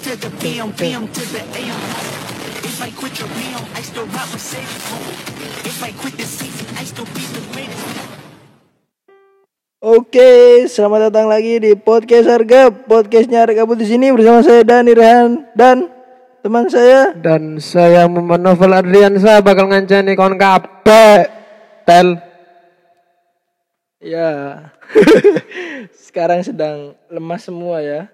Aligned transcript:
to 0.00 0.16
the 0.16 0.32
PM, 0.40 0.72
PM 0.80 1.04
to 1.12 1.22
the 1.28 1.44
AM. 1.60 1.80
If 2.64 2.80
I 2.80 2.88
quit 2.88 3.20
your 3.20 3.28
PM, 3.36 3.60
I 3.76 3.84
still 3.84 4.08
rock 4.08 4.32
Mercedes. 4.32 4.80
If 5.60 5.76
I 5.84 5.92
quit 5.92 6.16
the 6.16 6.24
season, 6.24 6.64
I 6.80 6.88
still 6.88 7.04
be 7.12 7.20
the 7.20 7.44
greatest. 7.52 8.00
Oke, 9.84 10.64
selamat 10.72 11.12
datang 11.12 11.28
lagi 11.28 11.60
di 11.60 11.76
podcast 11.76 12.32
Harga. 12.32 12.72
Podcastnya 12.72 13.44
Harga 13.44 13.68
Putih 13.68 13.84
sini 13.84 14.08
bersama 14.08 14.40
saya 14.40 14.64
Dani 14.64 14.96
Rehan 14.96 15.44
dan 15.52 15.92
teman 16.40 16.72
saya. 16.72 17.12
Dan 17.12 17.60
saya 17.60 18.08
Muhammad 18.08 18.40
Novel 18.40 18.72
Adriansa 18.72 19.44
bakal 19.44 19.68
ngancani 19.68 20.16
kon 20.16 20.40
kabeh. 20.40 21.28
Tel. 21.84 22.16
Ya, 24.00 24.64
sekarang 26.08 26.40
sedang 26.40 26.96
lemas 27.12 27.44
semua 27.44 27.84
ya. 27.84 28.08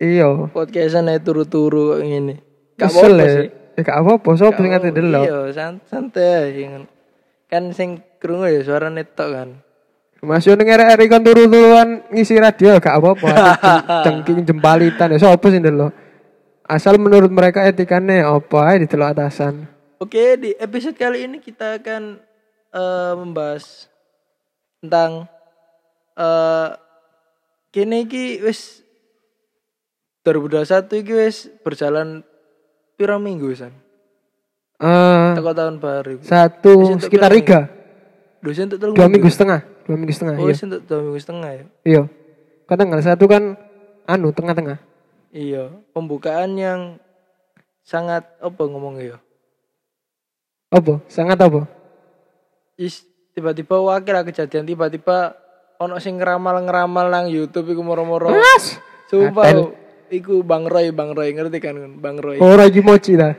Iyo. 0.00 0.48
Podcastan 0.56 1.12
turu-turu 1.20 1.92
kok 1.92 2.00
ngene. 2.00 2.40
Gak 2.80 2.88
apa-apa 2.88 3.20
ya. 3.20 3.28
sih. 3.36 3.48
Ya 3.76 3.80
gak 3.84 3.98
apa-apa, 4.00 4.28
sapa 4.40 4.56
sing 4.56 4.72
ngate 4.72 4.88
delok. 4.96 5.24
Iya, 5.28 5.38
san- 5.52 5.84
santai. 5.84 6.64
Kan 7.52 7.76
sing 7.76 8.00
krungu 8.16 8.48
ya 8.48 8.64
suara 8.64 8.88
netok 8.88 9.28
kan. 9.28 9.48
Mas 10.24 10.44
yo 10.48 10.56
ning 10.56 10.72
arek 10.72 11.08
kon 11.08 11.20
turu-turuan 11.20 12.08
ngisi 12.08 12.40
radio 12.40 12.80
gak 12.80 12.96
apa-apa. 12.96 13.28
Cengking 14.08 14.48
jempalitan 14.48 15.12
ya 15.12 15.20
sapa 15.20 15.46
sing 15.52 15.60
delok. 15.60 15.92
Asal 16.64 16.96
menurut 16.96 17.28
mereka 17.28 17.68
etikane 17.68 18.24
apa 18.24 18.72
ae 18.72 18.80
didelok 18.80 19.12
atasan. 19.12 19.68
Oke, 20.00 20.40
di 20.40 20.56
episode 20.56 20.96
kali 20.96 21.28
ini 21.28 21.44
kita 21.44 21.76
akan 21.76 22.16
eh, 22.72 23.12
membahas 23.20 23.92
tentang 24.80 25.28
eh 26.16 26.68
kini 27.68 28.08
iki 28.08 28.40
wis 28.40 28.80
2021 30.22 31.00
iki 31.00 31.12
wis 31.16 31.36
berjalan 31.64 32.20
pira 32.94 33.16
minggu 33.16 33.48
san? 33.56 33.72
Eh 34.80 35.32
Teko 35.36 35.52
tahun 35.52 35.76
baru. 35.80 36.20
satu 36.20 36.96
sekitar 37.00 37.32
tiga, 37.32 37.68
Dosen 38.40 38.72
untuk 38.72 38.96
dua 38.96 39.08
minggu 39.08 39.28
setengah, 39.28 39.60
dua 39.84 39.96
minggu 40.00 40.12
setengah. 40.12 40.34
Oh, 40.40 40.44
Iya. 40.44 40.52
wis 40.52 40.60
untuk 40.64 40.80
dua 40.84 41.00
minggu 41.04 41.20
setengah 41.20 41.50
ya. 41.52 41.64
Iya. 41.84 42.02
Kan 42.64 42.76
tanggal 42.76 43.00
satu 43.00 43.24
kan 43.28 43.42
anu 44.04 44.32
tengah-tengah. 44.32 44.78
Iya, 45.30 45.68
pembukaan 45.92 46.56
yang 46.56 46.80
sangat 47.80 48.24
apa 48.40 48.62
ngomongnya 48.64 49.14
ya? 49.14 49.18
Apa? 50.70 51.02
Sangat 51.06 51.36
apa? 51.38 51.68
Is 52.74 53.04
tiba-tiba 53.32 53.76
wakil 53.76 54.14
lah 54.16 54.24
kejadian 54.24 54.64
tiba-tiba 54.64 55.36
ono 55.76 55.96
sing 55.98 56.16
ngeramal-ngeramal 56.16 57.08
nang 57.08 57.26
YouTube 57.28 57.72
iku 57.72 57.80
moro-moro. 57.80 58.32
Mas. 58.32 58.80
Sumpah. 59.08 59.79
Iku 60.10 60.42
Bang 60.42 60.66
Roy, 60.66 60.90
Bang 60.90 61.14
Roy 61.14 61.30
ngerti 61.30 61.58
kan 61.58 61.74
Bang 61.98 62.18
Roy. 62.18 62.42
Oh 62.42 62.58
lagi 62.58 62.82
mochi 62.82 63.14
dah. 63.14 63.30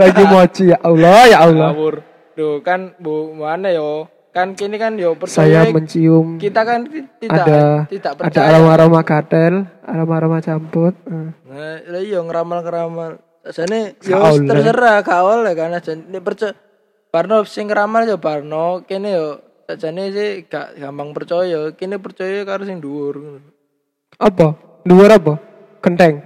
lagi 0.00 0.24
mochi 0.26 0.64
ya 0.74 0.78
Allah 0.82 1.20
ya 1.26 1.38
Allah. 1.46 1.70
Ngawur. 1.72 1.94
Duh, 2.34 2.58
kan 2.62 2.94
bu 2.98 3.34
mana 3.34 3.70
yo? 3.70 4.06
Kan 4.30 4.54
kini 4.54 4.78
kan 4.78 4.94
yo 4.94 5.18
Saya 5.26 5.66
percaya 5.66 5.74
mencium 5.74 6.38
kita 6.38 6.62
kan 6.62 6.86
ti- 6.86 7.02
tidak 7.18 7.50
ada 7.50 7.62
tidak 7.90 8.12
ada 8.14 8.22
percaya. 8.30 8.46
aroma 8.54 8.70
aroma 8.78 9.00
katel, 9.02 9.54
aroma 9.82 10.14
aroma 10.22 10.38
campur. 10.38 10.94
Nah, 11.02 11.34
lah 11.82 11.98
iya 11.98 12.22
ngeramal-ngeramal. 12.22 13.18
Sajane 13.40 13.98
Gak 13.98 14.06
yo 14.06 14.46
terserah 14.46 15.00
gak 15.02 15.20
oleh 15.24 15.52
kan 15.56 15.74
aja 15.74 15.96
nek 15.96 16.22
percaya 16.22 16.52
Barno 17.10 17.42
sing 17.42 17.66
ngeramal 17.66 18.06
yo 18.06 18.22
Barno, 18.22 18.86
kene 18.86 19.10
yo 19.10 19.26
sajane 19.66 20.14
sih 20.14 20.46
gak 20.46 20.78
gampang 20.78 21.10
percaya, 21.10 21.74
kene 21.74 21.98
percaya 21.98 22.46
karo 22.46 22.62
sing 22.62 22.78
dhuwur. 22.78 23.42
Apa? 24.20 24.48
Dua 24.84 25.08
apa? 25.08 25.34
Kenteng. 25.80 26.20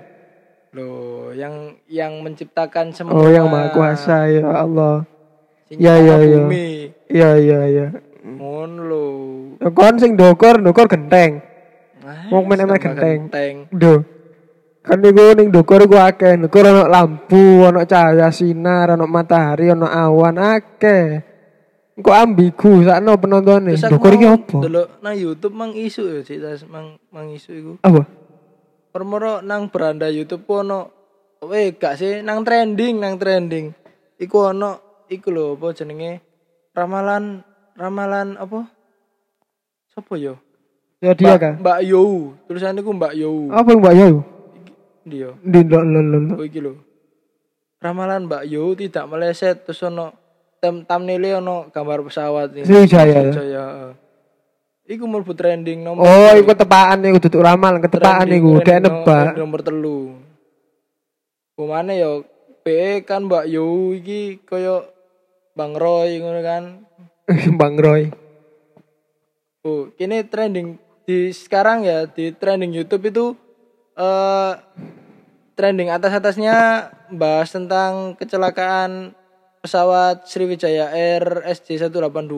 Loh, 0.75 1.31
yang 1.31 1.79
yang 1.87 2.19
menciptakan 2.21 2.91
semua. 2.91 3.15
Oh 3.15 3.31
yang 3.31 3.47
maha 3.47 3.71
kuasa 3.71 4.27
ya 4.27 4.43
Allah. 4.51 5.07
Sing 5.71 5.79
Ya, 5.79 5.95
ya, 5.97 6.19
ya. 6.19 6.43
Iya 7.07 7.31
iya 7.39 7.61
iya. 7.71 7.87
Ngono 8.27 8.81
lho. 8.83 9.07
Ya, 9.63 9.71
Kon 9.71 9.95
sing 9.97 10.19
dokor 10.19 10.59
dokor 10.59 10.91
genteng. 10.91 11.39
Ah, 12.03 12.27
Mau 12.29 12.43
main 12.43 12.59
sama 12.59 12.77
genteng. 12.77 13.31
genteng. 13.31 13.55
Duh. 13.71 14.03
Kan 14.85 15.01
niku 15.01 15.33
ning 15.39 15.49
dokor 15.49 15.87
iku 15.87 15.97
akeh. 15.97 16.37
Dokor 16.37 16.69
ono 16.69 16.85
lampu, 16.85 17.65
ono 17.65 17.81
cahaya 17.87 18.29
sinar, 18.29 18.99
ono 18.99 19.07
matahari, 19.07 19.71
ono 19.71 19.87
awan 19.87 20.37
akeh. 20.37 21.34
Kok 21.95 22.11
ambigu 22.11 22.83
sakno. 22.83 23.15
Terus 23.15 23.87
aku 23.87 23.93
Dokor 23.95 24.13
iki 24.19 24.27
apa? 24.27 24.57
delok 24.67 24.87
nang 24.99 25.15
YouTube 25.15 25.55
mang 25.55 25.71
isu 25.71 26.11
ya 26.11 26.21
sih 26.27 26.43
tas 26.43 26.67
mang 26.67 26.99
mang 27.15 27.31
isu 27.31 27.51
iku. 27.55 27.73
Apa? 27.87 28.03
Permoro 28.91 29.39
nang 29.47 29.71
beranda 29.71 30.11
YouTube 30.11 30.43
ku 30.43 30.67
ono 30.67 30.91
weh 31.47 31.79
gak 31.79 31.95
sih 31.95 32.19
nang 32.27 32.43
trending 32.43 32.99
nang 32.99 33.15
trending. 33.15 33.71
Iku 34.19 34.51
ono 34.51 35.05
iku 35.07 35.31
lho 35.31 35.55
apa 35.55 35.67
jenenge 35.71 36.19
ramalan 36.75 37.47
ramalan 37.79 38.43
apa? 38.43 38.67
Sopo 39.95 40.19
yo? 40.19 40.35
Ya 40.99 41.15
dia 41.15 41.39
kan. 41.39 41.63
Mbak 41.63 41.79
You. 41.87 42.35
Tulisannya 42.51 42.83
ku 42.83 42.91
Mbak 42.91 43.15
You. 43.15 43.55
Apa 43.55 43.71
Mbak 43.71 43.95
Yayu? 43.95 44.19
Dia. 45.07 45.31
Di 45.47 45.61
lo 45.63 45.79
lo 45.79 46.01
lo. 46.03 46.43
Oh 46.43 46.43
iki 46.43 46.59
lho. 46.59 46.75
Ramalan 47.79 48.27
Mbak 48.27 48.51
Yu 48.51 48.75
tidak 48.75 49.07
meleset 49.07 49.63
terus 49.63 49.85
ono 49.87 50.24
tem 50.65 50.81
thumbnail 50.89 51.45
ono 51.45 51.69
gambar 51.69 52.09
pesawat 52.09 52.57
ini. 52.57 52.65
Sriwijaya 52.65 53.21
ya? 53.21 53.33
Sriwijaya. 53.37 53.65
Iku 54.85 55.05
mlebu 55.05 55.33
trending 55.37 55.85
nomor 55.85 56.05
Oh, 56.05 56.33
iku 56.33 56.57
ketepaan 56.57 57.05
iku 57.05 57.21
duduk 57.21 57.45
ramalan 57.45 57.85
ketepaan 57.85 58.29
iku. 58.33 58.61
Dek 58.61 58.65
trending 58.65 58.93
no- 58.93 59.05
nebak. 59.05 59.33
nomor 59.37 59.61
telu. 59.61 60.01
Kumane 61.53 62.01
yo 62.01 62.25
PE 62.65 63.05
kan 63.05 63.29
Mbak 63.29 63.45
Yu 63.49 63.93
iki 64.01 64.41
koyo 64.45 64.89
Bang 65.53 65.77
Roy 65.77 66.17
ngono 66.21 66.41
kan. 66.41 66.65
Bang 67.61 67.77
Roy. 67.77 68.09
Oh, 69.65 69.89
kini 69.97 70.25
trending 70.25 70.81
di 71.05 71.33
sekarang 71.33 71.85
ya 71.85 72.09
di 72.09 72.33
trending 72.33 72.73
YouTube 72.73 73.05
itu 73.09 73.37
eh 73.97 74.53
trending 75.55 75.89
atas-atasnya 75.89 76.89
bahas 77.15 77.49
tentang 77.49 78.17
kecelakaan 78.19 79.13
pesawat 79.65 80.29
Sriwijaya 80.29 80.93
Air 80.93 81.41
SJ182 81.49 82.37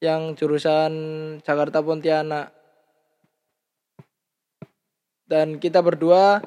yang 0.00 0.32
jurusan 0.32 0.92
Jakarta 1.44 1.84
Pontianak. 1.84 2.56
Dan 5.28 5.60
kita 5.60 5.84
berdua 5.84 6.40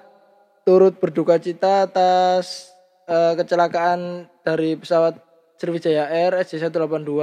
turut 0.65 0.97
berduka 0.97 1.37
cita 1.37 1.85
atas 1.85 2.73
eh, 3.05 3.37
kecelakaan 3.37 4.25
dari 4.41 4.73
pesawat 4.73 5.21
Sriwijaya 5.61 6.09
Air 6.09 6.41
SJ182 6.41 7.13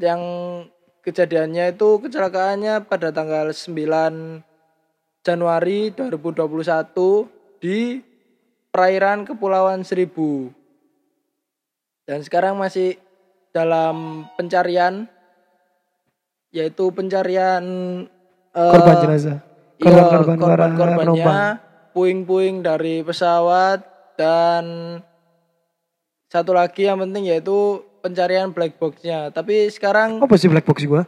yang 0.00 0.22
kejadiannya 1.04 1.76
itu 1.76 2.00
kecelakaannya 2.00 2.88
pada 2.88 3.12
tanggal 3.12 3.52
9 3.52 4.40
Januari 5.20 5.92
2021 5.92 7.60
di 7.60 8.00
perairan 8.72 9.28
Kepulauan 9.28 9.84
Seribu. 9.84 10.61
Dan 12.02 12.20
sekarang 12.20 12.56
masih 12.56 12.98
dalam 13.50 14.26
pencarian 14.34 15.06
yaitu 16.50 16.90
pencarian 16.90 17.64
eh, 18.50 18.72
Korban 18.72 18.96
jenazah. 19.00 19.38
iya, 19.76 19.84
Korban-korban 20.02 20.36
para 20.36 20.46
korban-korbannya, 20.68 20.98
penumpang. 20.98 21.54
puing-puing 21.92 22.56
dari 22.60 23.00
pesawat 23.00 23.80
dan 24.14 24.64
satu 26.26 26.52
lagi 26.52 26.84
yang 26.84 26.98
penting 26.98 27.24
yaitu 27.26 27.56
pencarian 27.98 28.50
black 28.50 28.76
box-nya. 28.76 29.30
Tapi 29.30 29.68
sekarang 29.68 30.18
Apa 30.18 30.34
sih 30.34 30.48
black 30.48 30.64
box 30.64 30.84
gua? 30.84 31.04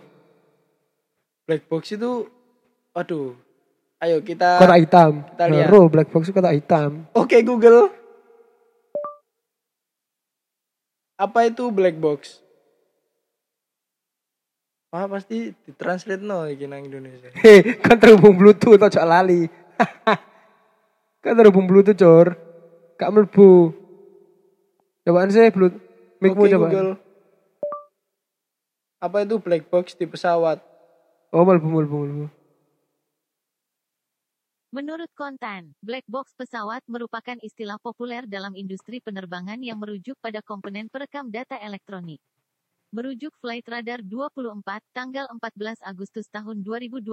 black 1.45 1.67
box 1.67 1.93
itu 1.93 2.29
aduh. 2.93 3.37
Ayo 3.99 4.21
kita 4.21 4.61
Kotak 4.61 4.79
hitam. 4.79 5.13
kita 5.27 5.45
lihat. 5.49 5.69
Ro, 5.69 5.89
black 5.89 6.09
box 6.09 6.23
itu 6.25 6.35
kotak 6.35 6.55
hitam. 6.55 7.09
Oke 7.13 7.41
Google. 7.41 7.89
Apa 11.15 11.47
itu 11.47 11.71
black 11.71 11.95
box? 12.03 12.43
Wah 14.91 15.11
pasti 15.11 15.55
ditranslate 15.67 16.23
no 16.23 16.47
iki 16.47 16.67
nang 16.67 16.87
Indonesia. 16.87 17.31
Hei, 17.43 17.79
kan 17.83 17.99
terhubung 17.99 18.39
bluetooth 18.39 18.79
aja 18.79 19.03
lali. 19.03 19.51
kan 21.25 21.35
terhubung 21.35 21.67
bluetooth, 21.67 21.99
Cor. 21.99 22.39
Gak 22.95 23.11
mlebu. 23.11 23.75
Cobaan 25.03 25.31
sih 25.35 25.51
bluetooth. 25.51 25.83
Mic-mu 26.23 26.47
Oke 26.47 26.55
coba. 26.55 26.67
Google. 26.71 26.93
Apa 29.03 29.27
itu 29.27 29.37
black 29.43 29.67
box 29.67 29.99
di 29.99 30.07
pesawat? 30.07 30.63
Oh, 31.35 31.43
mlebu 31.43 31.67
mlebu 31.67 31.97
mlebu. 32.07 32.27
Menurut 34.75 35.07
Kontan, 35.15 35.71
black 35.79 36.03
box 36.11 36.35
pesawat 36.35 36.83
merupakan 36.91 37.39
istilah 37.47 37.79
populer 37.79 38.27
dalam 38.27 38.59
industri 38.59 38.99
penerbangan 38.99 39.63
yang 39.63 39.79
merujuk 39.79 40.19
pada 40.19 40.43
komponen 40.43 40.91
perekam 40.91 41.31
data 41.31 41.55
elektronik. 41.63 42.19
Merujuk 42.91 43.31
Flight 43.39 43.63
Radar 43.71 44.03
24, 44.03 44.67
tanggal 44.91 45.31
14 45.31 45.79
Agustus 45.79 46.27
tahun 46.27 46.67
2020, 46.67 47.07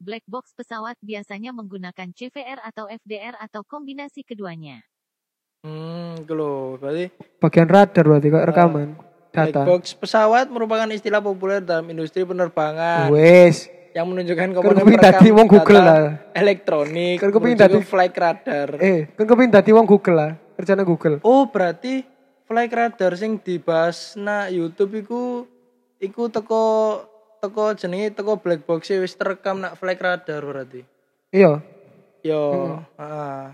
black 0.00 0.24
box 0.24 0.56
pesawat 0.56 0.96
biasanya 1.04 1.52
menggunakan 1.52 2.16
CVR 2.16 2.64
atau 2.64 2.88
FDR 2.88 3.36
atau 3.44 3.60
kombinasi 3.60 4.24
keduanya. 4.24 4.80
Hmm, 5.68 6.16
loh. 6.24 6.80
Berarti 6.80 7.12
Bagian 7.36 7.68
radar 7.68 8.08
berarti 8.08 8.28
kok 8.32 8.46
rekaman 8.48 8.88
black 9.36 9.52
data. 9.52 9.68
box 9.68 9.92
pesawat 10.00 10.48
merupakan 10.48 10.88
istilah 10.88 11.20
populer 11.20 11.60
dalam 11.60 11.84
industri 11.92 12.24
penerbangan 12.24 13.12
Wes. 13.12 13.81
Yang 13.92 14.06
menunjukkan 14.08 14.48
Kan 14.48 14.56
komponen 14.56 14.84
perekam 14.88 15.04
dadi 15.04 15.28
wong 15.32 15.48
Google 15.48 15.80
lah. 15.84 16.02
elektronik 16.42 17.16
Kan 17.20 17.28
ke 17.28 17.38
dadi- 17.56 17.84
flight 17.84 18.14
radar. 18.16 18.68
Eh, 18.80 19.08
kan 19.12 19.24
kepengin 19.28 19.52
dadi 19.52 19.70
wong 19.76 19.84
Google 19.84 20.16
lah. 20.16 20.32
Kerjane 20.56 20.84
Google. 20.84 21.20
Oh, 21.24 21.48
berarti 21.48 22.04
flight 22.48 22.72
radar 22.72 23.12
sing 23.16 23.40
dibahas 23.40 24.16
na 24.16 24.48
YouTube 24.48 24.96
iku 25.00 25.44
iku 26.00 26.28
teko 26.32 26.64
teko 27.44 27.72
jenenge 27.76 28.16
teko 28.16 28.40
black 28.40 28.64
box 28.64 28.92
e 28.92 29.00
wis 29.00 29.16
terekam 29.16 29.60
nak 29.60 29.76
flight 29.76 30.00
radar 30.00 30.40
berarti. 30.40 30.84
Iya. 31.32 31.60
Yo, 32.22 32.42
heeh. 32.96 33.44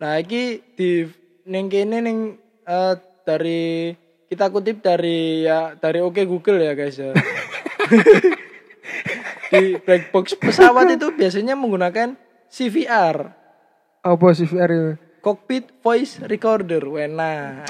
Nah, 0.00 0.14
iki 0.16 0.62
di 0.78 1.04
ning 1.44 1.66
kene 1.68 1.98
ning 2.00 2.18
eh, 2.64 2.94
dari 3.26 3.92
kita 4.30 4.46
kutip 4.48 4.78
dari 4.78 5.42
ya 5.42 5.74
dari 5.74 5.98
Oke 5.98 6.22
Google 6.22 6.62
ya 6.62 6.72
guys 6.78 6.96
ya. 6.96 7.12
di 9.50 9.74
black 9.82 10.14
box 10.14 10.38
pesawat 10.38 10.94
itu 10.94 11.10
biasanya 11.10 11.58
menggunakan 11.58 12.14
CVR, 12.50 13.34
Apa 14.06 14.26
CVR 14.32 14.70
itu? 14.70 14.90
cockpit 15.20 15.68
voice 15.84 16.22
recorder, 16.24 16.80
wena, 16.86 17.66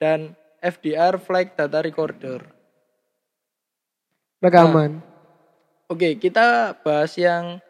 dan 0.00 0.34
FDR 0.58 1.20
flight 1.20 1.54
data 1.54 1.78
recorder. 1.84 2.42
Rekaman. 4.42 4.98
Oke, 5.86 6.18
kita 6.18 6.74
bahas 6.82 7.14
yang 7.14 7.62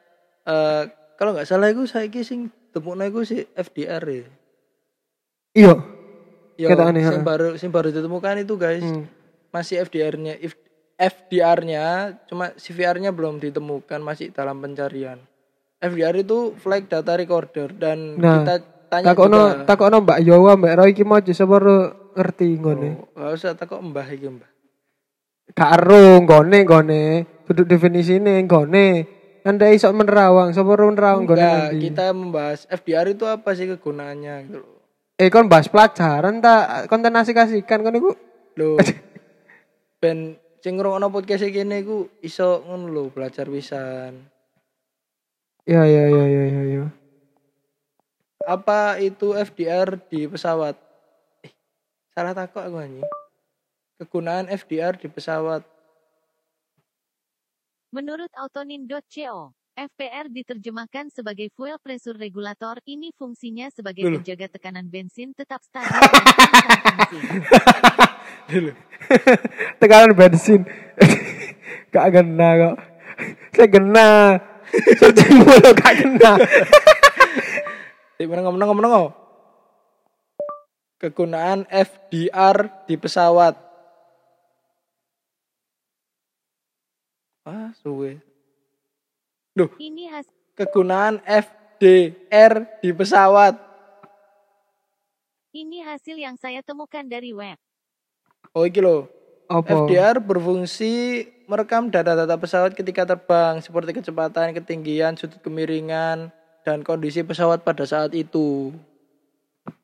eh 0.48 0.82
kalau 1.20 1.36
nggak 1.36 1.46
salah 1.46 1.68
itu 1.68 1.84
saya 1.84 2.08
sing 2.24 2.48
temukna 2.72 3.06
iku 3.06 3.22
si 3.22 3.44
FDR 3.52 4.02
ya. 4.08 4.26
Iya. 5.52 5.74
Sing 6.56 6.68
heeh. 6.78 7.24
baru 7.24 7.58
sing 7.60 7.68
baru 7.68 7.92
ditemukan 7.92 8.42
itu 8.42 8.54
guys. 8.56 8.84
Hmm. 8.84 9.06
Masih 9.52 9.84
FDR-nya 9.84 10.40
FDR-nya 11.02 11.86
cuma 12.24 12.54
CVR-nya 12.54 13.10
belum 13.10 13.36
ditemukan, 13.36 13.98
masih 13.98 14.30
dalam 14.30 14.62
pencarian. 14.62 15.18
FDR 15.76 16.14
itu 16.14 16.54
flight 16.54 16.86
data 16.86 17.18
recorder 17.18 17.74
dan 17.74 18.14
Nah, 18.14 18.46
kita 18.46 18.54
tanya 18.86 19.06
Takono 19.10 19.40
juga. 19.42 19.66
takono 19.66 19.96
Mbak 19.98 20.18
Yowa 20.22 20.52
Mbak 20.54 20.74
Roy 20.78 20.90
iki 20.94 21.02
mau 21.02 21.18
sapa 21.18 21.56
ro 21.58 21.78
ngerti 22.14 22.48
ngene. 22.54 22.90
Oh, 23.18 23.34
usah 23.34 23.58
takut 23.58 23.82
mbah 23.82 24.06
iki 24.06 24.30
mbah. 24.30 24.46
Karo 25.52 26.22
nggone 26.22 26.62
nggone 26.62 27.02
duduk 27.44 27.66
definisine 27.66 28.38
nggone. 28.40 28.86
Anda 29.42 29.74
iso 29.74 29.90
menerawang 29.90 30.54
sapa 30.54 30.70
ro 30.70 30.86
nerawang 30.86 31.26
nggone 31.26 31.42
Enggak, 31.42 31.58
nanti. 31.66 31.82
kita 31.82 32.06
membahas 32.14 32.60
FDR 32.70 33.10
itu 33.10 33.26
apa 33.26 33.50
sih 33.52 33.66
kegunaannya 33.66 34.34
gitu 34.46 34.58
loh. 34.62 34.78
Eh 35.18 35.28
kon 35.28 35.50
bahas 35.50 35.66
pelajaran 35.66 36.38
tak 36.38 36.86
konten 36.86 37.10
asik-asikan 37.12 37.82
kon 37.82 37.98
iku. 37.98 38.10
Loh. 38.54 38.78
ben 40.02 40.38
sing 40.62 40.78
ngrungokno 40.78 41.10
podcast 41.10 41.42
iki 41.42 41.58
kene 41.58 41.82
iku 41.82 42.06
iso 42.22 42.62
ngono 42.62 42.86
lho, 42.86 43.02
belajar 43.10 43.50
pisan. 43.50 44.14
Ya 45.66 45.82
ya 45.82 46.06
ya 46.06 46.24
ya 46.30 46.42
ya 46.46 46.62
ya. 46.70 46.84
Apa 48.46 49.02
itu 49.02 49.34
FDR 49.34 49.98
di 50.06 50.30
pesawat? 50.30 50.78
Eh, 51.42 51.50
salah 52.14 52.30
takut 52.30 52.62
aku 52.62 52.78
anjing. 52.78 53.02
Kegunaan 53.98 54.46
FDR 54.50 54.98
di 54.98 55.06
pesawat. 55.10 55.62
Menurut 57.94 58.30
autonin.co, 58.34 59.54
FPR 59.74 60.26
diterjemahkan 60.30 61.10
sebagai 61.10 61.50
fuel 61.54 61.78
pressure 61.82 62.18
regulator. 62.18 62.78
Ini 62.86 63.10
fungsinya 63.18 63.70
sebagai 63.70 64.06
Dulu. 64.06 64.22
menjaga 64.22 64.46
tekanan 64.46 64.86
bensin 64.90 65.34
tetap 65.34 65.62
stabil. 65.62 65.90
Tekanan 69.80 70.12
bensin. 70.12 70.68
gak 71.92 72.08
kena 72.12 72.48
kok. 72.58 72.76
Saya 73.56 73.68
kena. 73.68 74.08
Searching 74.98 75.44
mulu 75.44 75.70
gak 75.76 75.94
kena. 76.00 76.32
Di 78.18 78.24
mana 78.28 78.46
ngomong 78.46 78.60
ngomong 78.60 78.84
ngomong. 78.86 79.14
Kegunaan 81.02 81.66
FDR 81.66 82.86
di 82.86 82.94
pesawat. 82.94 83.58
Ah, 87.42 87.74
suwe. 87.82 88.22
Duh, 89.58 89.66
Ini 89.82 90.14
hasil 90.14 90.42
kegunaan 90.54 91.18
FDR 91.26 92.78
di 92.78 92.90
pesawat. 92.94 93.58
Ini 95.52 95.84
hasil 95.84 96.16
yang 96.16 96.38
saya 96.38 96.62
temukan 96.62 97.04
dari 97.04 97.34
web. 97.34 97.58
Oh, 98.52 98.68
iki 98.68 98.84
lho. 98.84 99.08
Apa? 99.48 99.84
FDR 99.84 100.20
berfungsi 100.20 101.24
merekam 101.48 101.88
data-data 101.88 102.36
pesawat 102.36 102.72
ketika 102.72 103.04
terbang 103.04 103.60
seperti 103.60 103.96
kecepatan, 103.96 104.56
ketinggian, 104.56 105.16
sudut 105.16 105.40
kemiringan, 105.44 106.32
dan 106.64 106.84
kondisi 106.84 107.24
pesawat 107.24 107.64
pada 107.64 107.84
saat 107.88 108.12
itu. 108.16 108.72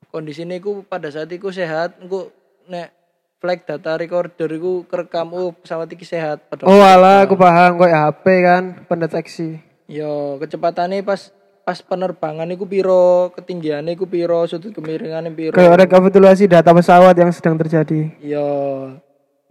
Kondisi 0.08 0.44
ini 0.44 0.60
ku 0.60 0.84
pada 0.88 1.12
saat 1.12 1.28
itu 1.28 1.52
sehat, 1.52 2.00
engko 2.00 2.32
nek 2.68 2.92
flight 3.40 3.64
data 3.64 3.96
recorder 3.96 4.48
iku 4.52 4.84
kerekam 4.88 5.30
oh 5.32 5.52
pesawat 5.52 5.88
iki 5.94 6.04
sehat 6.04 6.48
pada 6.48 6.66
Oh 6.66 6.80
alah 6.80 7.24
aku 7.24 7.38
paham 7.38 7.76
kok 7.76 7.92
HP 7.92 8.24
kan 8.44 8.62
pendeteksi. 8.88 9.60
Yo, 9.88 10.36
kecepatannya 10.40 11.00
pas 11.00 11.32
pas 11.68 11.84
penerbangan 11.84 12.48
iku 12.48 12.64
piro, 12.64 13.28
ketinggiannya 13.36 13.92
iku 13.92 14.08
piro, 14.08 14.48
sudut 14.48 14.72
kemiringannya 14.72 15.28
piro. 15.28 15.52
Kayak 15.52 15.84
rekapitulasi 15.84 16.48
data 16.48 16.72
pesawat 16.72 17.12
yang 17.12 17.28
sedang 17.28 17.60
terjadi. 17.60 18.08
Yo. 18.24 18.48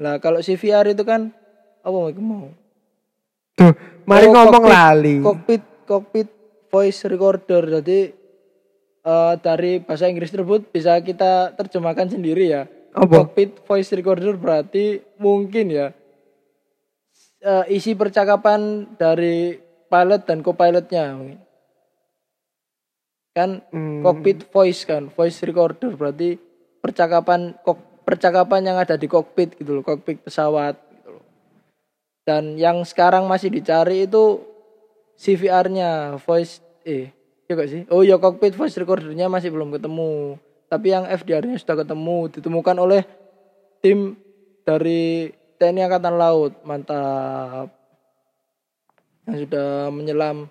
Lah 0.02 0.18
kalau 0.18 0.42
CVR 0.42 0.90
itu 0.90 1.06
kan 1.06 1.30
apa 1.86 1.94
mau 1.94 2.10
mau? 2.10 2.50
Tuh, 3.54 3.70
mari 4.04 4.26
Oh, 4.26 4.34
ngomong 4.34 4.66
cockpit- 4.66 4.74
lali. 4.74 5.16
Cockpit 5.22 5.64
cockpit 5.86 6.30
voice 6.68 7.06
recorder. 7.06 7.78
Jadi 7.78 8.00
eh, 9.04 9.34
dari 9.38 9.78
bahasa 9.78 10.10
Inggris 10.10 10.34
tersebut 10.34 10.74
bisa 10.74 10.98
kita 11.00 11.54
terjemahkan 11.54 12.10
sendiri 12.10 12.50
ya. 12.50 12.66
Apa? 12.98 13.30
Cockpit 13.30 13.62
voice 13.62 13.94
recorder 13.94 14.34
berarti 14.34 15.06
mungkin 15.16 15.70
ya 15.70 15.94
eh, 17.40 17.66
isi 17.70 17.94
percakapan 17.94 18.90
dari 18.98 19.54
pilot 19.86 20.22
dan 20.26 20.42
co-pilotnya 20.42 21.14
mungkin. 21.14 21.46
Kan 23.38 23.62
Hmm. 23.70 24.02
cockpit 24.02 24.50
voice 24.50 24.82
kan, 24.90 25.14
voice 25.14 25.46
recorder 25.46 25.94
berarti 25.94 26.42
percakapan 26.82 27.54
kok 27.62 28.02
percakapan 28.02 28.66
yang 28.66 28.78
ada 28.82 28.98
di 28.98 29.06
cockpit 29.06 29.54
gitu 29.62 29.78
loh, 29.78 29.84
cockpit 29.86 30.26
pesawat 30.26 30.74
gitu 30.74 31.22
loh. 31.22 31.26
Dan 32.26 32.58
yang 32.58 32.82
sekarang 32.82 33.30
masih 33.30 33.54
dicari 33.54 34.10
itu 34.10 34.42
CVR-nya, 35.22 36.18
voice 36.18 36.66
eh 36.82 37.14
ya 37.46 37.54
gak 37.54 37.70
sih? 37.70 37.82
Oh 37.94 38.02
ya 38.02 38.18
cockpit 38.18 38.58
voice 38.58 38.74
recordernya 38.82 39.30
masih 39.30 39.54
belum 39.54 39.70
ketemu. 39.70 40.42
Tapi 40.66 40.88
yang 40.90 41.06
FDR-nya 41.06 41.62
sudah 41.62 41.86
ketemu, 41.86 42.34
ditemukan 42.34 42.78
oleh 42.82 43.06
tim 43.86 44.18
dari 44.66 45.30
TNI 45.62 45.86
Angkatan 45.88 46.16
Laut. 46.18 46.54
Mantap. 46.66 47.70
Yang 49.30 49.48
sudah 49.48 49.94
menyelam 49.94 50.50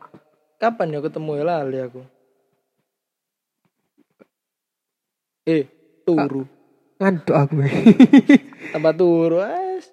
kapan 0.56 0.94
ya 0.94 1.00
ketemu 1.02 1.30
ya 1.40 1.44
lali 1.44 1.78
aku. 1.82 2.15
Eh, 5.46 5.64
turu. 6.02 6.42
Ngantuk 6.98 7.32
aku. 7.32 7.54
Tambah 8.74 8.92
turu. 8.92 9.38
Wes. 9.38 9.86